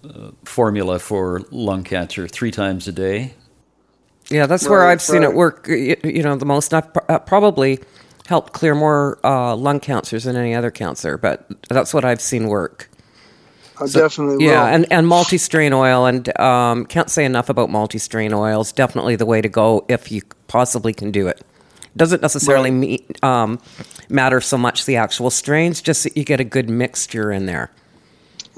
uh 0.05 0.31
formula 0.45 0.99
for 0.99 1.43
lung 1.51 1.85
cancer: 1.85 2.27
three 2.27 2.51
times 2.51 2.89
a 2.89 2.93
day. 2.93 3.35
Yeah, 4.31 4.47
that's 4.47 4.65
right, 4.65 4.71
where 4.71 4.87
I've 4.87 5.03
seen 5.03 5.23
it 5.25 5.35
work. 5.35 5.67
You 5.69 6.23
know, 6.23 6.37
the 6.37 6.47
most. 6.47 6.73
I've 6.73 6.89
uh, 7.09 7.19
probably 7.19 7.81
helped 8.27 8.53
clear 8.53 8.77
more 8.77 9.19
uh, 9.25 9.57
lung 9.57 9.81
cancers 9.81 10.25
than 10.25 10.37
any 10.37 10.55
other 10.55 10.71
cancer, 10.71 11.19
but 11.19 11.47
that's 11.69 11.93
what 11.93 12.05
I've 12.05 12.21
seen 12.21 12.47
work. 12.47 12.89
I 13.81 13.87
so, 13.87 14.01
definitely 14.01 14.45
yeah, 14.45 14.65
will. 14.65 14.75
and 14.75 14.93
and 14.93 15.09
multi 15.09 15.37
strain 15.37 15.73
oil, 15.73 16.07
and 16.07 16.39
um, 16.39 16.87
can't 16.87 17.11
say 17.11 17.25
enough 17.25 17.49
about 17.49 17.71
multi 17.71 17.99
strain 17.99 18.33
oils. 18.33 18.73
Definitely 18.73 19.17
the 19.17 19.27
way 19.27 19.41
to 19.41 19.49
go 19.49 19.85
if 19.89 20.13
you 20.13 20.23
possibly 20.47 20.93
can 20.93 21.11
do 21.11 21.27
it. 21.27 21.43
Doesn't 21.97 22.23
necessarily 22.23 22.71
right. 22.71 23.25
um, 23.25 23.59
matter 24.09 24.41
so 24.41 24.57
much 24.57 24.85
the 24.87 24.95
actual 24.97 25.31
strains, 25.31 25.83
just 25.83 26.05
that 26.05 26.17
you 26.17 26.23
get 26.25 26.39
a 26.39 26.45
good 26.45 26.71
mixture 26.71 27.33
in 27.33 27.47
there. 27.47 27.73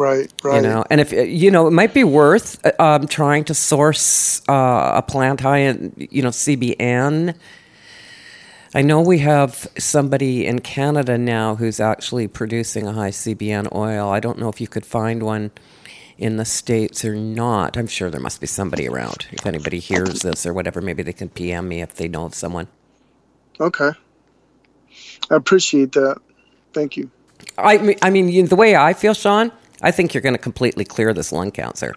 Right, 0.03 0.33
right. 0.43 0.57
You 0.57 0.63
know, 0.63 0.85
and 0.91 1.01
if 1.01 1.13
you 1.13 1.49
know, 1.53 1.69
it 1.69 1.71
might 1.71 1.95
be 1.95 2.03
worth 2.03 2.61
um, 2.81 3.07
trying 3.07 3.45
to 3.45 3.55
source 3.55 4.43
uh, 4.49 4.95
a 4.97 5.03
plant 5.03 5.41
high 5.41 5.59
in 5.59 5.95
you 5.97 6.23
know 6.23 6.31
CBN. 6.31 7.37
I 8.75 8.83
know 8.83 9.01
we 9.01 9.21
have 9.21 9.69
somebody 9.79 10.45
in 10.45 10.59
Canada 10.59 11.17
now 11.17 11.55
who's 11.55 11.79
actually 11.79 12.27
producing 12.27 12.89
a 12.89 12.93
high 12.93 13.11
CBN 13.13 13.73
oil. 13.73 14.09
I 14.09 14.19
don't 14.19 14.41
know 14.41 14.49
if 14.49 14.61
you 14.61 14.67
could 14.67 14.85
find 14.85 15.23
one 15.23 15.53
in 16.19 16.37
the 16.37 16.45
states 16.45 17.05
or 17.05 17.15
not. 17.15 17.77
I'm 17.77 17.87
sure 17.87 18.11
there 18.11 18.21
must 18.21 18.41
be 18.41 18.49
somebody 18.49 18.89
around. 18.89 19.29
If 19.31 19.47
anybody 19.47 19.79
hears 19.79 20.23
this 20.23 20.45
or 20.45 20.53
whatever, 20.53 20.81
maybe 20.81 21.05
they 21.05 21.13
can 21.13 21.29
PM 21.29 21.69
me 21.69 21.81
if 21.81 21.95
they 21.95 22.09
know 22.09 22.25
of 22.25 22.35
someone. 22.35 22.67
Okay. 23.61 23.91
I 25.31 25.37
appreciate 25.37 25.93
that. 25.93 26.21
Thank 26.73 26.97
you. 26.97 27.09
I 27.57 27.79
mean, 27.79 27.99
I 28.03 28.11
mean, 28.11 28.47
the 28.47 28.57
way 28.57 28.75
I 28.75 28.95
feel, 28.95 29.15
Sean, 29.15 29.53
I 29.83 29.91
think 29.91 30.15
you're 30.15 30.21
going 30.23 30.35
to 30.35 30.39
completely 30.39 30.85
clear 30.85 31.13
this 31.13 31.33
lung 31.33 31.51
cancer. 31.51 31.95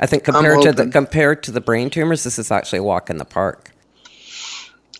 I 0.00 0.06
think 0.06 0.24
compared 0.24 0.62
to 0.62 0.72
the 0.72 0.88
compared 0.88 1.42
to 1.44 1.52
the 1.52 1.60
brain 1.60 1.90
tumors, 1.90 2.24
this 2.24 2.38
is 2.38 2.50
actually 2.50 2.80
a 2.80 2.82
walk 2.82 3.08
in 3.10 3.18
the 3.18 3.24
park. 3.24 3.70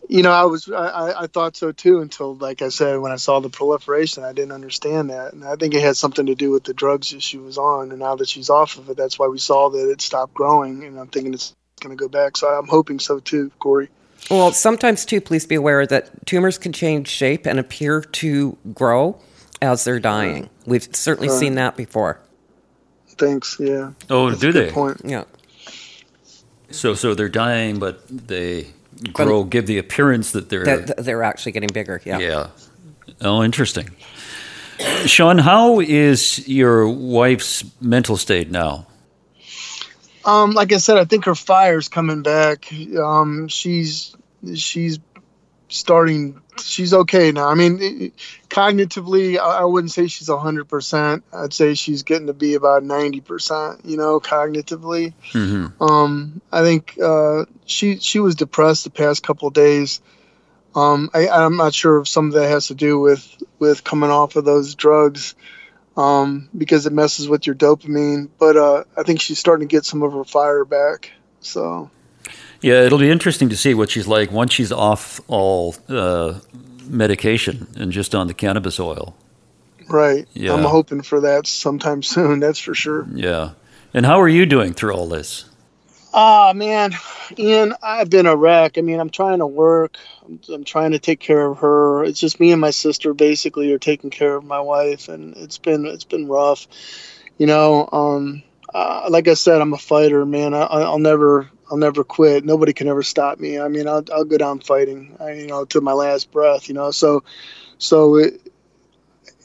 You 0.09 0.23
know, 0.23 0.33
I 0.33 0.45
was 0.45 0.71
I, 0.71 0.75
I- 0.75 1.23
I 1.23 1.27
thought 1.27 1.57
so 1.57 1.73
too 1.73 2.01
until, 2.01 2.35
like 2.35 2.63
I 2.63 2.69
said, 2.69 2.99
when 3.01 3.13
I 3.13 3.17
saw 3.17 3.41
the 3.41 3.49
proliferation, 3.49 4.25
I 4.25 4.33
didn't 4.33 4.53
understand 4.53 5.11
that, 5.11 5.33
and 5.33 5.45
I 5.45 5.57
think 5.57 5.75
it 5.75 5.81
had 5.81 5.97
something 5.97 6.27
to 6.27 6.35
do 6.35 6.51
with 6.51 6.65
the 6.65 6.75
drugs 6.75 7.11
that 7.11 7.23
she 7.23 7.39
was 7.39 7.59
on, 7.59 7.91
and 7.91 7.99
now 7.99 8.17
that 8.17 8.29
she's 8.29 8.51
off 8.51 8.79
of 8.79 8.91
it, 8.91 8.97
that's 8.97 9.19
why 9.19 9.29
we 9.29 9.39
saw 9.39 9.71
that 9.71 9.91
it 9.91 10.01
stopped 10.01 10.35
growing, 10.35 10.85
and 10.85 10.99
I'm 10.99 11.09
thinking 11.09 11.35
it's 11.35 11.55
going 11.81 11.97
to 11.97 12.01
go 12.01 12.09
back. 12.09 12.37
So 12.37 12.49
I'm 12.49 12.69
hoping 12.69 12.99
so 12.99 13.19
too, 13.21 13.51
Corey. 13.59 13.89
Well, 14.31 14.53
sometimes 14.53 15.05
too, 15.05 15.21
please 15.21 15.47
be 15.47 15.57
aware 15.57 15.87
that 15.87 16.27
tumors 16.27 16.59
can 16.59 16.73
change 16.73 17.09
shape 17.09 17.47
and 17.47 17.59
appear 17.59 18.03
to 18.03 18.57
grow 18.73 19.19
as 19.61 19.85
they're 19.85 20.01
dying. 20.01 20.49
We've 20.67 20.87
certainly 20.93 21.29
Right. 21.29 21.39
seen 21.39 21.55
that 21.57 21.77
before. 21.77 22.21
Thanks. 23.19 23.57
Yeah. 23.61 23.91
Oh, 24.11 24.31
That's 24.31 24.41
do 24.41 24.49
a 24.49 24.53
good 24.53 24.69
they? 24.69 24.73
Point. 24.73 25.01
Yeah. 25.05 25.25
So, 26.71 26.95
so 26.95 27.15
they're 27.15 27.29
dying, 27.29 27.79
but 27.79 28.01
they 28.09 28.69
grow, 29.13 29.45
give 29.45 29.67
the 29.67 29.79
appearance 29.79 30.33
that 30.33 30.49
they're. 30.49 30.65
That 30.65 30.87
that 30.87 31.05
they're 31.05 31.23
actually 31.23 31.53
getting 31.53 31.71
bigger. 31.73 32.01
Yeah. 32.05 32.19
yeah. 32.19 32.47
Oh, 33.21 33.43
interesting. 33.43 33.91
Sean, 35.05 35.39
how 35.39 35.81
is 35.81 36.49
your 36.49 36.89
wife's 36.89 37.65
mental 37.81 38.17
state 38.17 38.51
now? 38.51 38.87
Um, 40.25 40.53
like 40.53 40.73
I 40.73 40.79
said, 40.79 40.97
I 40.99 41.05
think 41.05 41.25
her 41.27 41.35
fire's 41.35 41.89
coming 41.89 42.23
back. 42.23 42.73
Um, 42.97 43.49
she's 43.49 44.15
she's 44.55 44.99
starting. 45.73 46.41
She's 46.63 46.93
okay 46.93 47.33
now. 47.33 47.49
I 47.49 47.55
mean, 47.55 47.81
it- 47.81 48.03
it- 48.03 48.13
cognitively, 48.51 49.39
I, 49.39 49.65
wouldn't 49.65 49.91
say 49.91 50.07
she's 50.07 50.29
hundred 50.29 50.69
percent. 50.69 51.25
I'd 51.33 51.55
say 51.55 51.75
she's 51.75 52.03
getting 52.03 52.27
to 52.27 52.33
be 52.35 52.55
about 52.55 52.85
ninety 52.85 53.21
percent. 53.21 53.81
You 53.85 53.97
know, 53.97 54.21
cognitively. 54.21 55.15
hmm 55.33 55.67
Um, 55.83 56.41
I 56.53 56.63
think 56.63 56.99
uh, 57.03 57.47
she 57.65 57.97
she 57.97 58.21
was 58.21 58.35
depressed 58.35 58.85
the 58.85 58.91
past 58.91 59.23
couple 59.23 59.49
of 59.49 59.55
days. 59.55 60.01
Um, 60.75 61.11
I, 61.13 61.29
I'm 61.29 61.57
not 61.57 61.75
sure 61.75 62.01
if 62.01 62.09
some 62.09 62.29
of 62.29 62.33
that 62.35 62.49
has 62.49 62.69
to 62.69 62.75
do 62.75 62.99
with 62.99 63.43
with 63.59 63.85
coming 63.85 64.11
off 64.11 64.37
of 64.37 64.45
those 64.45 64.75
drugs, 64.75 65.35
um, 65.97 66.49
because 66.57 66.87
it 66.87 66.93
messes 66.93 67.29
with 67.29 67.47
your 67.47 67.57
dopamine. 67.57 68.29
But 68.39 68.57
uh, 68.57 68.85
I 68.97 69.03
think 69.03 69.21
she's 69.21 69.39
starting 69.39 69.69
to 69.69 69.73
get 69.73 69.85
some 69.85 70.03
of 70.03 70.13
her 70.13 70.25
fire 70.25 70.65
back. 70.65 71.11
So 71.41 71.91
Yeah, 72.63 72.83
it'll 72.85 72.99
be 72.99 73.11
interesting 73.11 73.49
to 73.51 73.57
see 73.57 73.75
what 73.75 73.91
she's 73.91 74.07
like 74.07 74.31
once 74.31 74.53
she's 74.53 74.73
off 74.73 75.21
all 75.29 75.75
uh, 75.89 76.39
medication 76.87 77.67
and 77.77 77.93
just 77.93 78.15
on 78.15 78.29
the 78.29 78.35
cannabis 78.35 78.79
oil. 78.81 79.17
right, 79.89 80.27
Yeah. 80.33 80.55
I'm 80.55 80.63
hoping 80.65 81.03
for 81.03 81.21
that 81.21 81.47
sometime 81.47 82.03
soon. 82.15 82.41
That's 82.41 82.59
for 82.59 82.75
sure. 82.75 83.07
Yeah. 83.13 83.51
And 83.93 84.07
how 84.07 84.21
are 84.21 84.29
you 84.29 84.47
doing 84.47 84.73
through 84.73 84.95
all 84.95 85.07
this? 85.09 85.45
Ah, 86.15 86.53
man, 86.55 86.93
Ian, 87.39 87.75
I've 87.83 88.11
been 88.11 88.27
a 88.27 88.37
wreck. 88.37 88.77
I 88.77 88.83
mean, 88.83 89.01
I'm 89.01 89.09
trying 89.09 89.39
to 89.39 89.47
work. 89.47 89.97
I'm, 90.25 90.41
I'm 90.53 90.65
trying 90.65 90.91
to 90.93 90.99
take 90.99 91.21
care 91.21 91.47
of 91.47 91.59
her. 91.59 92.05
It's 92.05 92.21
just 92.21 92.39
me 92.39 92.53
and 92.53 92.61
my 92.61 92.71
sister 92.71 93.15
basically 93.15 93.73
are 93.73 93.79
taking 93.79 94.11
care 94.11 94.35
of 94.37 94.45
my 94.45 94.61
wife, 94.61 95.09
and 95.09 95.35
it's 95.39 95.57
been 95.57 95.87
it's 95.87 96.05
been 96.05 96.29
rough. 96.29 96.67
You 97.39 97.47
know, 97.47 97.89
um, 97.91 98.43
uh, 98.75 99.07
like 99.09 99.27
I 99.27 99.33
said, 99.35 99.63
I'm 99.63 99.73
a 99.73 99.79
fighter, 99.79 100.27
man. 100.27 100.53
I, 100.53 100.65
I'll 100.65 100.99
never 100.99 101.49
I'll 101.73 101.79
never 101.79 102.05
quit. 102.05 102.45
Nobody 102.45 102.75
can 102.75 102.87
ever 102.87 103.03
stop 103.03 103.41
me. 103.41 103.59
I 103.59 103.67
mean, 103.69 103.89
I'll 103.89 104.05
I'll 104.13 104.27
go 104.27 104.37
down 104.37 104.61
fighting. 104.61 105.17
I, 105.19 105.33
you 105.33 105.47
know, 105.47 105.65
to 105.65 105.81
my 105.81 105.95
last 105.95 106.31
breath. 106.31 106.69
You 106.69 106.75
know, 106.75 106.91
so 106.91 107.25
so 107.79 108.17
it, 108.17 108.43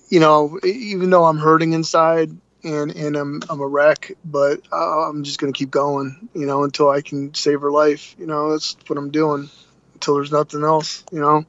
you 0.10 0.20
know, 0.20 0.60
even 0.66 1.10
though 1.10 1.24
I'm 1.24 1.38
hurting 1.38 1.72
inside 1.72 2.36
and 2.66 2.92
and 2.92 3.16
I'm 3.16 3.42
I'm 3.50 3.62
a 3.62 3.68
wreck, 3.68 4.12
but 4.26 4.60
I'm 4.74 5.24
just 5.24 5.40
gonna 5.40 5.54
keep 5.54 5.72
going, 5.72 6.28
you 6.34 6.46
know, 6.46 6.66
until 6.66 6.90
I 6.90 7.00
can 7.00 7.34
save 7.34 7.62
her 7.62 7.72
life. 7.72 8.14
You 8.20 8.28
know, 8.28 8.52
that's 8.52 8.76
what 8.88 9.00
I'm 9.00 9.10
doing 9.10 9.50
until 9.94 10.16
there's 10.16 10.32
nothing 10.32 10.64
else. 10.64 11.06
You 11.14 11.22
know. 11.22 11.46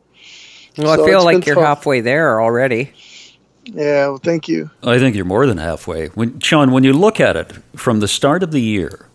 Well, 0.77 0.95
So 0.95 1.03
I 1.03 1.09
feel 1.09 1.25
like 1.25 1.45
you're 1.45 1.57
tough. 1.57 1.65
halfway 1.65 2.03
there 2.03 2.41
already. 2.41 2.93
Yeah. 3.65 4.07
Well, 4.11 4.19
thank 4.19 4.47
you. 4.47 4.71
I 4.85 5.01
think 5.01 5.17
you're 5.17 5.25
more 5.25 5.45
than 5.45 5.59
halfway. 5.59 6.07
When 6.11 6.39
Sean, 6.39 6.71
when 6.71 6.85
you 6.85 6.93
look 6.93 7.19
at 7.19 7.35
it 7.37 7.53
from 7.75 7.99
the 7.99 8.07
start 8.07 8.45
of 8.45 8.53
the 8.53 8.61
year 8.63 9.08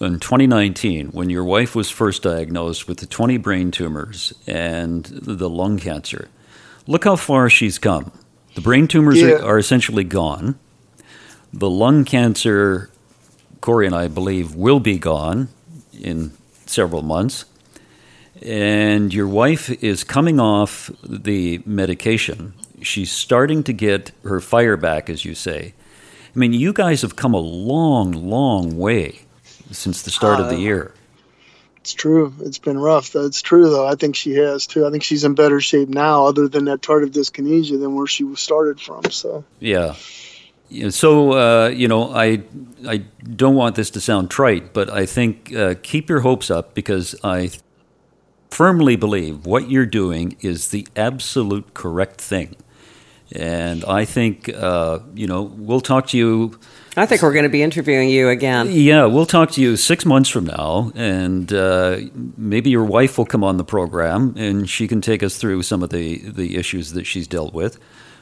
in 0.00 0.18
2019, 0.18 1.08
when 1.08 1.28
your 1.30 1.44
wife 1.44 1.74
was 1.74 1.90
first 1.90 2.22
diagnosed 2.22 2.88
with 2.88 2.98
the 2.98 3.06
20 3.06 3.36
brain 3.36 3.70
tumors 3.70 4.32
and 4.46 5.04
the 5.04 5.48
lung 5.50 5.78
cancer, 5.78 6.28
look 6.86 7.04
how 7.04 7.16
far 7.16 7.50
she's 7.50 7.78
come. 7.78 8.10
The 8.54 8.60
brain 8.62 8.88
tumors 8.88 9.20
Yeah. 9.20 9.32
are, 9.32 9.42
are 9.44 9.58
essentially 9.58 10.04
gone. 10.04 10.58
The 11.52 11.68
lung 11.70 12.04
cancer, 12.04 12.90
Corey 13.60 13.86
and 13.86 13.94
I 13.94 14.08
believe, 14.08 14.54
will 14.54 14.80
be 14.80 14.98
gone 14.98 15.48
in 15.92 16.32
several 16.66 17.02
months. 17.02 17.44
And 18.42 19.12
your 19.12 19.28
wife 19.28 19.68
is 19.82 20.02
coming 20.02 20.40
off 20.40 20.90
the 21.02 21.60
medication. 21.66 22.54
She's 22.80 23.12
starting 23.12 23.62
to 23.64 23.72
get 23.74 24.12
her 24.24 24.40
fire 24.40 24.78
back, 24.78 25.10
as 25.10 25.26
you 25.26 25.34
say. 25.34 25.74
I 26.34 26.38
mean, 26.38 26.54
you 26.54 26.72
guys 26.72 27.02
have 27.02 27.16
come 27.16 27.34
a 27.34 27.38
long, 27.40 28.12
long 28.12 28.78
way 28.78 29.20
since 29.72 30.02
the 30.02 30.10
start 30.10 30.40
of 30.40 30.48
the 30.48 30.56
Uh, 30.56 30.58
year. 30.58 30.94
It's 31.78 31.94
true. 31.94 32.34
It's 32.40 32.58
been 32.58 32.78
rough. 32.78 33.12
That's 33.12 33.40
true, 33.40 33.70
though. 33.70 33.86
I 33.86 33.94
think 33.94 34.14
she 34.14 34.32
has 34.34 34.66
too. 34.66 34.86
I 34.86 34.90
think 34.90 35.02
she's 35.02 35.24
in 35.24 35.34
better 35.34 35.60
shape 35.60 35.88
now, 35.88 36.26
other 36.26 36.46
than 36.46 36.66
that 36.66 36.82
tardive 36.82 37.10
dyskinesia, 37.10 37.80
than 37.80 37.94
where 37.94 38.06
she 38.06 38.24
started 38.36 38.78
from. 38.80 39.10
So. 39.10 39.44
Yeah. 39.60 39.94
Yeah, 40.68 40.90
So 40.90 41.32
uh, 41.32 41.68
you 41.68 41.88
know, 41.88 42.12
I 42.14 42.42
I 42.86 42.98
don't 43.34 43.56
want 43.56 43.74
this 43.74 43.90
to 43.90 44.00
sound 44.00 44.30
trite, 44.30 44.72
but 44.72 44.88
I 44.88 45.04
think 45.04 45.52
uh, 45.54 45.74
keep 45.82 46.08
your 46.08 46.20
hopes 46.20 46.48
up 46.50 46.74
because 46.74 47.16
I 47.24 47.50
firmly 48.50 48.94
believe 48.96 49.46
what 49.46 49.68
you're 49.70 49.86
doing 49.86 50.36
is 50.40 50.68
the 50.68 50.86
absolute 50.94 51.74
correct 51.74 52.20
thing, 52.20 52.54
and 53.32 53.84
I 53.84 54.04
think 54.04 54.48
uh, 54.54 55.00
you 55.14 55.26
know 55.26 55.42
we'll 55.42 55.80
talk 55.80 56.06
to 56.08 56.16
you. 56.18 56.58
I 57.00 57.06
think 57.06 57.22
we're 57.22 57.32
going 57.32 57.44
to 57.44 57.48
be 57.48 57.62
interviewing 57.62 58.10
you 58.10 58.28
again. 58.28 58.68
Yeah, 58.70 59.06
we'll 59.06 59.24
talk 59.24 59.52
to 59.52 59.62
you 59.62 59.78
six 59.78 60.04
months 60.04 60.28
from 60.28 60.44
now, 60.44 60.92
and 60.94 61.50
uh, 61.50 61.96
maybe 62.36 62.68
your 62.68 62.84
wife 62.84 63.16
will 63.16 63.24
come 63.24 63.42
on 63.42 63.56
the 63.56 63.64
program, 63.64 64.34
and 64.36 64.68
she 64.68 64.86
can 64.86 65.00
take 65.00 65.22
us 65.22 65.38
through 65.38 65.62
some 65.62 65.82
of 65.82 65.88
the 65.88 66.18
the 66.18 66.56
issues 66.56 66.92
that 66.92 67.06
she's 67.06 67.26
dealt 67.26 67.54
with. 67.54 67.78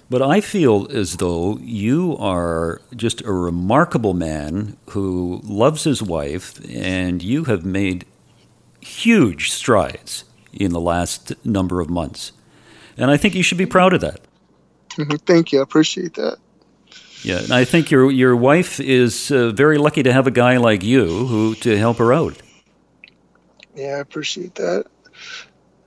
But 0.09 0.23
I 0.23 0.41
feel 0.41 0.87
as 0.93 1.17
though 1.17 1.59
you 1.61 2.17
are 2.19 2.81
just 2.95 3.21
a 3.23 3.33
remarkable 3.33 4.14
man 4.14 4.77
who 4.91 5.41
loves 5.43 5.83
his 5.83 6.01
wife, 6.01 6.61
and 6.73 7.21
you 7.21 7.45
have 7.45 7.64
made 7.64 8.05
huge 8.81 9.51
strides 9.51 10.23
in 10.53 10.73
the 10.73 10.81
last 10.81 11.33
number 11.45 11.81
of 11.81 11.91
months. 11.91 12.31
And 12.97 13.11
I 13.11 13.17
think 13.17 13.35
you 13.35 13.43
should 13.43 13.59
be 13.59 13.67
proud 13.67 13.93
of 13.93 14.01
that. 14.03 14.21
Mhm. 14.97 15.21
Thank 15.27 15.51
you. 15.51 15.59
I 15.59 15.62
appreciate 15.64 16.14
that. 16.14 16.38
Yeah, 17.22 17.38
and 17.38 17.52
I 17.52 17.64
think 17.64 17.90
your 17.90 18.11
your 18.11 18.37
wife 18.37 18.81
is 18.81 19.31
uh, 19.31 19.50
very 19.50 19.78
lucky 19.78 20.02
to 20.02 20.12
have 20.12 20.26
a 20.26 20.31
guy 20.31 20.57
like 20.57 20.83
you 20.83 21.26
who 21.26 21.54
to 21.57 21.76
help 21.76 21.98
her 21.98 22.12
out. 22.12 22.37
Yeah, 23.74 23.96
I 23.96 24.00
appreciate 24.00 24.54
that. 24.57 24.87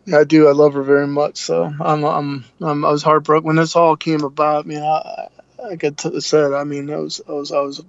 Yeah, 0.06 0.20
I 0.20 0.24
do. 0.24 0.48
I 0.48 0.52
love 0.52 0.74
her 0.74 0.84
very 0.84 1.08
much. 1.08 1.38
So 1.38 1.63
I'm, 1.63 2.04
I'm, 2.04 2.46
I'm 2.60 2.86
I 2.86 2.91
was 2.91 3.04
heartbroken 3.04 3.48
when 3.48 3.56
this 3.58 3.76
all 3.76 3.96
came 3.96 4.24
about. 4.24 4.65
I 4.65 4.67
mean, 4.67 4.82
I, 4.82 5.28
I 5.60 5.67
like 5.67 5.84
I 5.84 5.89
t- 5.89 6.20
said, 6.22 6.54
I 6.54 6.63
mean, 6.63 6.89
I 6.89 6.98
was, 6.98 7.22
I 7.28 7.34
was, 7.34 7.52
I 7.52 7.60
was 7.60 7.84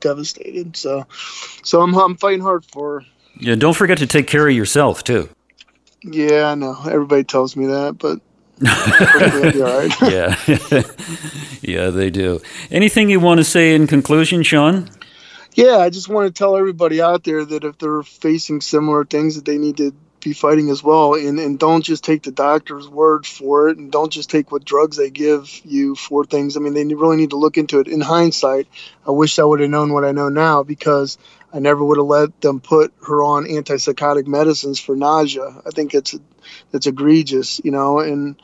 devastated. 0.00 0.76
So, 0.76 1.06
so 1.62 1.80
I'm, 1.80 1.94
I'm 1.94 2.16
fighting 2.16 2.42
hard 2.42 2.64
for 2.66 3.00
her. 3.00 3.06
Yeah, 3.40 3.54
don't 3.54 3.74
forget 3.74 3.98
to 3.98 4.06
take 4.06 4.26
care 4.26 4.46
of 4.46 4.54
yourself 4.54 5.04
too. 5.04 5.28
Yeah, 6.02 6.50
I 6.50 6.54
know. 6.54 6.76
Everybody 6.84 7.24
tells 7.24 7.56
me 7.56 7.66
that, 7.66 7.96
but 7.98 8.20
hopefully 8.62 9.44
I'll 9.44 9.52
be 9.52 9.62
all 9.62 9.78
right. 9.78 10.00
Yeah, 10.02 10.82
yeah, 11.62 11.90
they 11.90 12.10
do. 12.10 12.40
Anything 12.70 13.10
you 13.10 13.20
want 13.20 13.38
to 13.38 13.44
say 13.44 13.74
in 13.74 13.86
conclusion, 13.86 14.42
Sean? 14.42 14.90
Yeah, 15.54 15.78
I 15.78 15.90
just 15.90 16.08
want 16.08 16.26
to 16.26 16.36
tell 16.36 16.56
everybody 16.56 17.00
out 17.00 17.24
there 17.24 17.44
that 17.44 17.64
if 17.64 17.78
they're 17.78 18.02
facing 18.02 18.60
similar 18.60 19.04
things, 19.04 19.36
that 19.36 19.44
they 19.44 19.58
need 19.58 19.76
to 19.76 19.94
be 20.20 20.32
fighting 20.32 20.70
as 20.70 20.82
well, 20.82 21.14
and 21.14 21.38
and 21.38 21.58
don't 21.58 21.82
just 21.82 22.02
take 22.02 22.22
the 22.22 22.32
doctor's 22.32 22.88
word 22.88 23.26
for 23.26 23.68
it, 23.68 23.76
and 23.76 23.92
don't 23.92 24.12
just 24.12 24.30
take 24.30 24.50
what 24.50 24.64
drugs 24.64 24.96
they 24.96 25.10
give 25.10 25.48
you 25.64 25.94
for 25.94 26.24
things. 26.24 26.56
I 26.56 26.60
mean, 26.60 26.74
they 26.74 26.84
really 26.94 27.18
need 27.18 27.30
to 27.30 27.36
look 27.36 27.56
into 27.56 27.78
it. 27.78 27.88
In 27.88 28.00
hindsight, 28.00 28.66
I 29.06 29.12
wish 29.12 29.38
I 29.38 29.44
would 29.44 29.60
have 29.60 29.70
known 29.70 29.92
what 29.92 30.04
I 30.04 30.12
know 30.12 30.30
now 30.30 30.62
because 30.62 31.18
I 31.54 31.60
never 31.60 31.84
would 31.84 31.98
have 31.98 32.06
let 32.06 32.40
them 32.40 32.60
put 32.60 32.92
her 33.06 33.22
on 33.22 33.44
antipsychotic 33.44 34.26
medicines 34.26 34.80
for 34.80 34.96
nausea. 34.96 35.62
I 35.64 35.70
think 35.70 35.94
it's 35.94 36.18
it's 36.72 36.86
egregious, 36.86 37.60
you 37.62 37.70
know, 37.70 38.00
and 38.00 38.34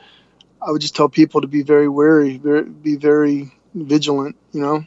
I 0.63 0.71
would 0.71 0.81
just 0.81 0.95
tell 0.95 1.09
people 1.09 1.41
to 1.41 1.49
be 1.49 1.63
very 1.63 1.89
wary, 1.89 2.39
very, 2.39 2.63
be 2.63 2.95
very 2.97 3.53
vigilant, 3.75 4.37
you 4.53 4.61
know. 4.61 4.85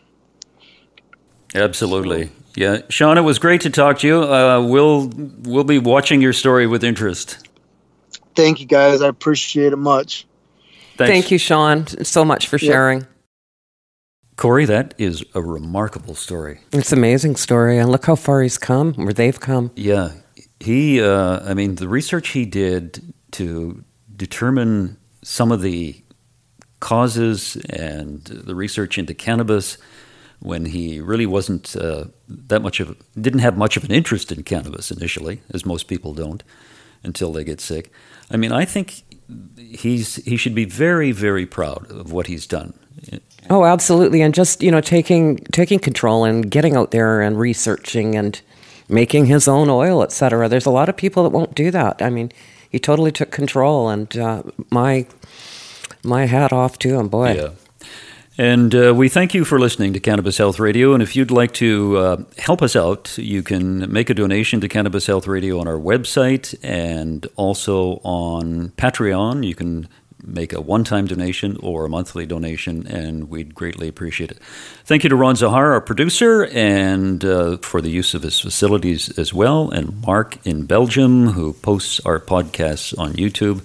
Absolutely. 1.54 2.32
Yeah, 2.56 2.82
Sean, 2.90 3.18
it 3.18 3.22
was 3.22 3.40
great 3.40 3.62
to 3.62 3.70
talk 3.70 4.00
to 4.00 4.08
you. 4.08 4.24
Uh, 4.24 4.66
we'll 4.66 5.12
we'll 5.42 5.64
be 5.66 5.80
watching 5.80 6.22
your 6.22 6.34
story 6.34 6.66
with 6.66 6.84
interest. 6.84 7.46
thank 8.36 8.62
you 8.62 8.66
guys. 8.66 9.02
I 9.02 9.10
appreciate 9.10 9.74
it 9.74 9.78
much. 9.78 10.26
Thanks. 10.96 11.12
Thank 11.12 11.32
you, 11.32 11.38
Sean, 11.40 11.88
so 11.88 12.24
much 12.24 12.48
for 12.48 12.58
sharing. 12.58 13.06
Corey, 14.44 14.66
that 14.66 14.94
is 14.98 15.24
a 15.34 15.42
remarkable 15.42 16.16
story. 16.16 16.60
It's 16.74 16.92
an 16.92 16.98
amazing 16.98 17.38
story, 17.38 17.78
and 17.78 17.90
look 17.90 18.06
how 18.08 18.18
far 18.18 18.42
he's 18.42 18.58
come, 18.58 18.94
where 18.96 19.14
they've 19.14 19.40
come. 19.40 19.72
Yeah, 19.78 20.12
he. 20.60 21.02
Uh, 21.02 21.40
I 21.50 21.54
mean, 21.54 21.76
the 21.76 21.88
research 21.88 22.32
he 22.32 22.44
did 22.44 23.14
to 23.32 23.86
determine 24.14 24.98
some 25.22 25.50
of 25.54 25.62
the 25.62 25.96
causes 26.82 27.56
and 27.70 28.22
the 28.26 28.54
research 28.54 28.98
into 28.98 29.14
cannabis 29.14 29.78
when 30.42 30.66
he 30.66 31.00
really 31.00 31.26
wasn't 31.26 31.74
uh, 31.78 32.08
that 32.28 32.62
much 32.62 32.82
of 32.82 32.98
didn't 33.16 33.40
have 33.40 33.56
much 33.58 33.78
of 33.78 33.86
an 33.86 33.92
interest 33.92 34.30
in 34.30 34.44
cannabis 34.44 34.92
initially, 34.92 35.42
as 35.54 35.66
most 35.66 35.88
people 35.88 36.14
don't 36.14 36.44
until 37.02 37.32
they 37.32 37.46
get 37.46 37.62
sick. 37.62 37.94
I 38.30 38.36
mean, 38.36 38.52
I 38.52 38.66
think 38.66 39.04
he's 39.56 40.16
he 40.16 40.36
should 40.36 40.54
be 40.54 40.66
very 40.66 41.14
very 41.14 41.46
proud 41.46 41.90
of 41.90 42.12
what 42.12 42.28
he's 42.28 42.46
done. 42.46 42.74
Oh, 43.50 43.66
absolutely, 43.66 44.22
and 44.22 44.34
just 44.34 44.64
you 44.64 44.72
know 44.72 44.82
taking 44.82 45.38
taking 45.52 45.80
control 45.80 46.24
and 46.24 46.50
getting 46.50 46.76
out 46.76 46.92
there 46.92 47.22
and 47.22 47.38
researching 47.38 48.16
and 48.16 48.42
making 48.90 49.26
his 49.26 49.48
own 49.48 49.70
oil, 49.70 50.04
etc. 50.04 50.48
There's 50.48 50.66
a 50.66 50.72
lot 50.72 50.90
of 50.90 50.98
people 50.98 51.24
that 51.24 51.30
won't 51.30 51.56
do 51.56 51.72
that. 51.72 52.02
I 52.02 52.10
mean, 52.10 52.32
he 52.70 52.80
totally 52.80 53.12
took 53.12 53.32
control, 53.32 53.90
and 53.90 54.16
uh, 54.18 54.44
my 54.70 55.08
my 56.04 56.26
hat 56.26 56.54
off 56.54 56.78
to 56.80 57.00
him, 57.00 57.08
boy. 57.10 57.34
Yeah. 57.34 57.50
And 58.36 58.74
uh, 58.74 58.96
we 58.96 59.10
thank 59.10 59.36
you 59.36 59.46
for 59.46 59.60
listening 59.60 59.94
to 59.94 60.00
Cannabis 60.00 60.38
Health 60.40 60.60
Radio. 60.60 60.94
And 60.94 61.04
if 61.04 61.16
you'd 61.16 61.30
like 61.30 61.54
to 61.56 61.98
uh, 61.98 62.24
help 62.40 62.64
us 62.64 62.76
out, 62.76 63.16
you 63.16 63.44
can 63.44 63.92
make 63.92 64.10
a 64.10 64.16
donation 64.16 64.60
to 64.62 64.68
Cannabis 64.68 65.06
Health 65.06 65.28
Radio 65.28 65.60
on 65.60 65.68
our 65.68 65.78
website 65.78 66.56
and 66.64 67.28
also 67.36 68.02
on 68.04 68.70
Patreon. 68.70 69.46
You 69.46 69.54
can 69.54 69.88
make 70.26 70.54
a 70.54 70.62
one 70.62 70.84
time 70.84 71.06
donation 71.06 71.58
or 71.62 71.86
a 71.86 71.90
monthly 71.90 72.26
donation, 72.26 72.88
and 72.88 73.30
we'd 73.30 73.54
greatly 73.54 73.88
appreciate 73.88 74.32
it. 74.32 74.40
Thank 74.86 75.04
you 75.04 75.10
to 75.10 75.16
Ron 75.16 75.36
Zahar, 75.36 75.72
our 75.72 75.82
producer, 75.82 76.46
and 76.52 77.24
uh, 77.24 77.58
for 77.58 77.82
the 77.82 77.90
use 77.90 78.14
of 78.14 78.24
his 78.24 78.40
facilities 78.40 79.18
as 79.18 79.34
well, 79.34 79.70
and 79.70 80.02
Mark 80.02 80.38
in 80.46 80.66
Belgium, 80.66 81.28
who 81.28 81.54
posts 81.54 82.00
our 82.06 82.20
podcasts 82.20 82.98
on 82.98 83.14
YouTube. 83.14 83.62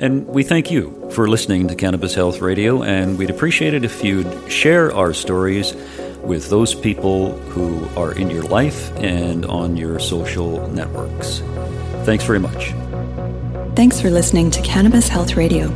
And 0.00 0.26
we 0.28 0.44
thank 0.44 0.70
you 0.70 1.10
for 1.12 1.28
listening 1.28 1.66
to 1.68 1.74
Cannabis 1.74 2.14
Health 2.14 2.40
Radio, 2.40 2.82
and 2.82 3.18
we'd 3.18 3.30
appreciate 3.30 3.74
it 3.74 3.84
if 3.84 4.04
you'd 4.04 4.50
share 4.50 4.94
our 4.94 5.12
stories 5.12 5.74
with 6.22 6.50
those 6.50 6.74
people 6.74 7.32
who 7.32 7.88
are 7.96 8.12
in 8.12 8.30
your 8.30 8.44
life 8.44 8.94
and 8.98 9.44
on 9.46 9.76
your 9.76 9.98
social 9.98 10.68
networks. 10.68 11.40
Thanks 12.04 12.24
very 12.24 12.38
much. 12.38 12.72
Thanks 13.78 14.00
for 14.00 14.10
listening 14.10 14.50
to 14.50 14.60
Cannabis 14.62 15.06
Health 15.06 15.36
Radio. 15.36 15.68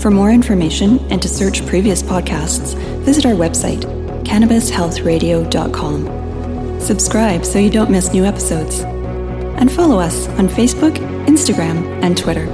For 0.00 0.10
more 0.10 0.32
information 0.32 0.98
and 1.08 1.22
to 1.22 1.28
search 1.28 1.64
previous 1.66 2.02
podcasts, 2.02 2.74
visit 3.04 3.24
our 3.24 3.34
website, 3.34 3.84
cannabishealthradio.com. 4.24 6.80
Subscribe 6.80 7.44
so 7.44 7.60
you 7.60 7.70
don't 7.70 7.92
miss 7.92 8.12
new 8.12 8.24
episodes. 8.24 8.80
And 8.80 9.70
follow 9.70 10.00
us 10.00 10.26
on 10.30 10.48
Facebook, 10.48 10.96
Instagram, 11.26 11.86
and 12.02 12.18
Twitter. 12.18 12.46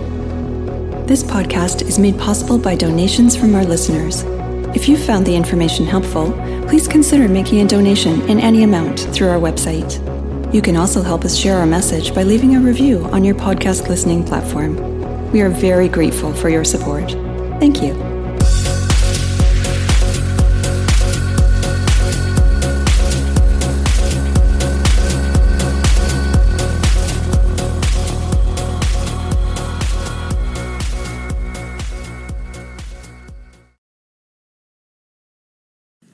This 1.06 1.22
podcast 1.22 1.88
is 1.88 1.98
made 1.98 2.18
possible 2.18 2.59
by 2.59 2.76
donations 2.76 3.35
from 3.35 3.54
our 3.54 3.64
listeners. 3.64 4.24
If 4.76 4.87
you 4.87 4.98
found 4.98 5.24
the 5.24 5.35
information 5.35 5.87
helpful, 5.87 6.33
please 6.68 6.87
consider 6.87 7.26
making 7.26 7.62
a 7.62 7.66
donation 7.66 8.20
in 8.28 8.38
any 8.38 8.64
amount 8.64 9.00
through 9.00 9.30
our 9.30 9.40
website. 9.40 10.19
You 10.52 10.60
can 10.60 10.74
also 10.74 11.00
help 11.02 11.24
us 11.24 11.36
share 11.36 11.58
our 11.58 11.66
message 11.66 12.12
by 12.12 12.24
leaving 12.24 12.56
a 12.56 12.60
review 12.60 13.04
on 13.12 13.22
your 13.22 13.36
podcast 13.36 13.88
listening 13.88 14.24
platform. 14.24 15.30
We 15.30 15.42
are 15.42 15.48
very 15.48 15.86
grateful 15.88 16.32
for 16.34 16.48
your 16.48 16.64
support. 16.64 17.08
Thank 17.60 17.80
you. 17.80 17.94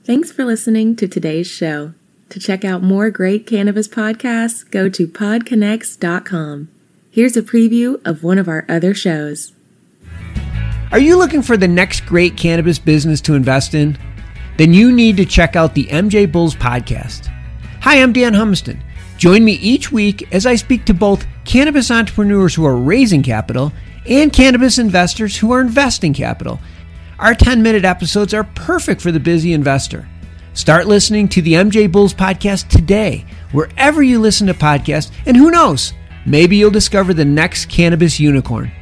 Thanks 0.05 0.31
for 0.31 0.45
listening 0.45 0.95
to 0.97 1.09
today's 1.09 1.47
show. 1.47 1.95
To 2.31 2.41
check 2.41 2.65
out 2.65 2.83
more 2.83 3.11
great 3.11 3.47
cannabis 3.47 3.89
podcasts, 3.89 4.69
go 4.71 4.89
to 4.89 5.07
podconnects.com. 5.07 6.69
Here's 7.11 7.37
a 7.37 7.43
preview 7.43 8.05
of 8.07 8.23
one 8.23 8.39
of 8.39 8.49
our 8.49 8.65
other 8.69 8.95
shows. 8.95 9.53
Are 10.93 10.99
you 10.99 11.17
looking 11.17 11.43
for 11.43 11.57
the 11.57 11.69
next 11.69 12.05
great 12.07 12.37
cannabis 12.37 12.79
business 12.79 13.21
to 13.23 13.35
invest 13.35 13.75
in? 13.75 13.97
Then 14.59 14.75
you 14.75 14.93
need 14.93 15.17
to 15.19 15.25
check 15.25 15.57
out 15.57 15.75
the 15.75 15.87
MJ 15.87 16.31
Bulls 16.31 16.55
podcast. 16.55 17.27
Hi, 17.81 18.03
I'm 18.03 18.13
Dan 18.13 18.33
Humiston. 18.33 18.81
Join 19.19 19.45
me 19.45 19.53
each 19.55 19.93
week 19.93 20.33
as 20.33 20.47
I 20.47 20.57
speak 20.57 20.85
to 20.87 20.95
both 20.95 21.27
cannabis 21.45 21.91
entrepreneurs 21.91 22.55
who 22.55 22.67
are 22.67 22.77
raising 22.77 23.23
capital 23.23 23.73
and 24.07 24.33
cannabis 24.33 24.79
investors 24.79 25.37
who 25.37 25.53
are 25.53 25.61
investing 25.61 26.13
capital 26.13 26.61
our 27.19 27.35
10 27.35 27.63
minute 27.63 27.85
episodes 27.85 28.35
are 28.35 28.45
perfect 28.45 29.01
for 29.01 29.11
the 29.11 29.21
busy 29.21 29.53
investor. 29.53 30.07
Start 30.57 30.87
listening 30.87 31.29
to 31.29 31.43
the 31.43 31.53
MJ 31.53 31.93
Bulls 31.93 32.15
podcast 32.15 32.69
today, 32.69 33.27
wherever 33.53 34.03
you 34.03 34.19
listen 34.19 34.47
to 34.47 34.55
podcasts, 34.55 35.11
and 35.27 35.37
who 35.37 35.51
knows, 35.51 35.93
maybe 36.25 36.57
you'll 36.57 36.71
discover 36.71 37.13
the 37.13 37.27
next 37.27 37.67
cannabis 37.67 38.19
unicorn. 38.19 38.73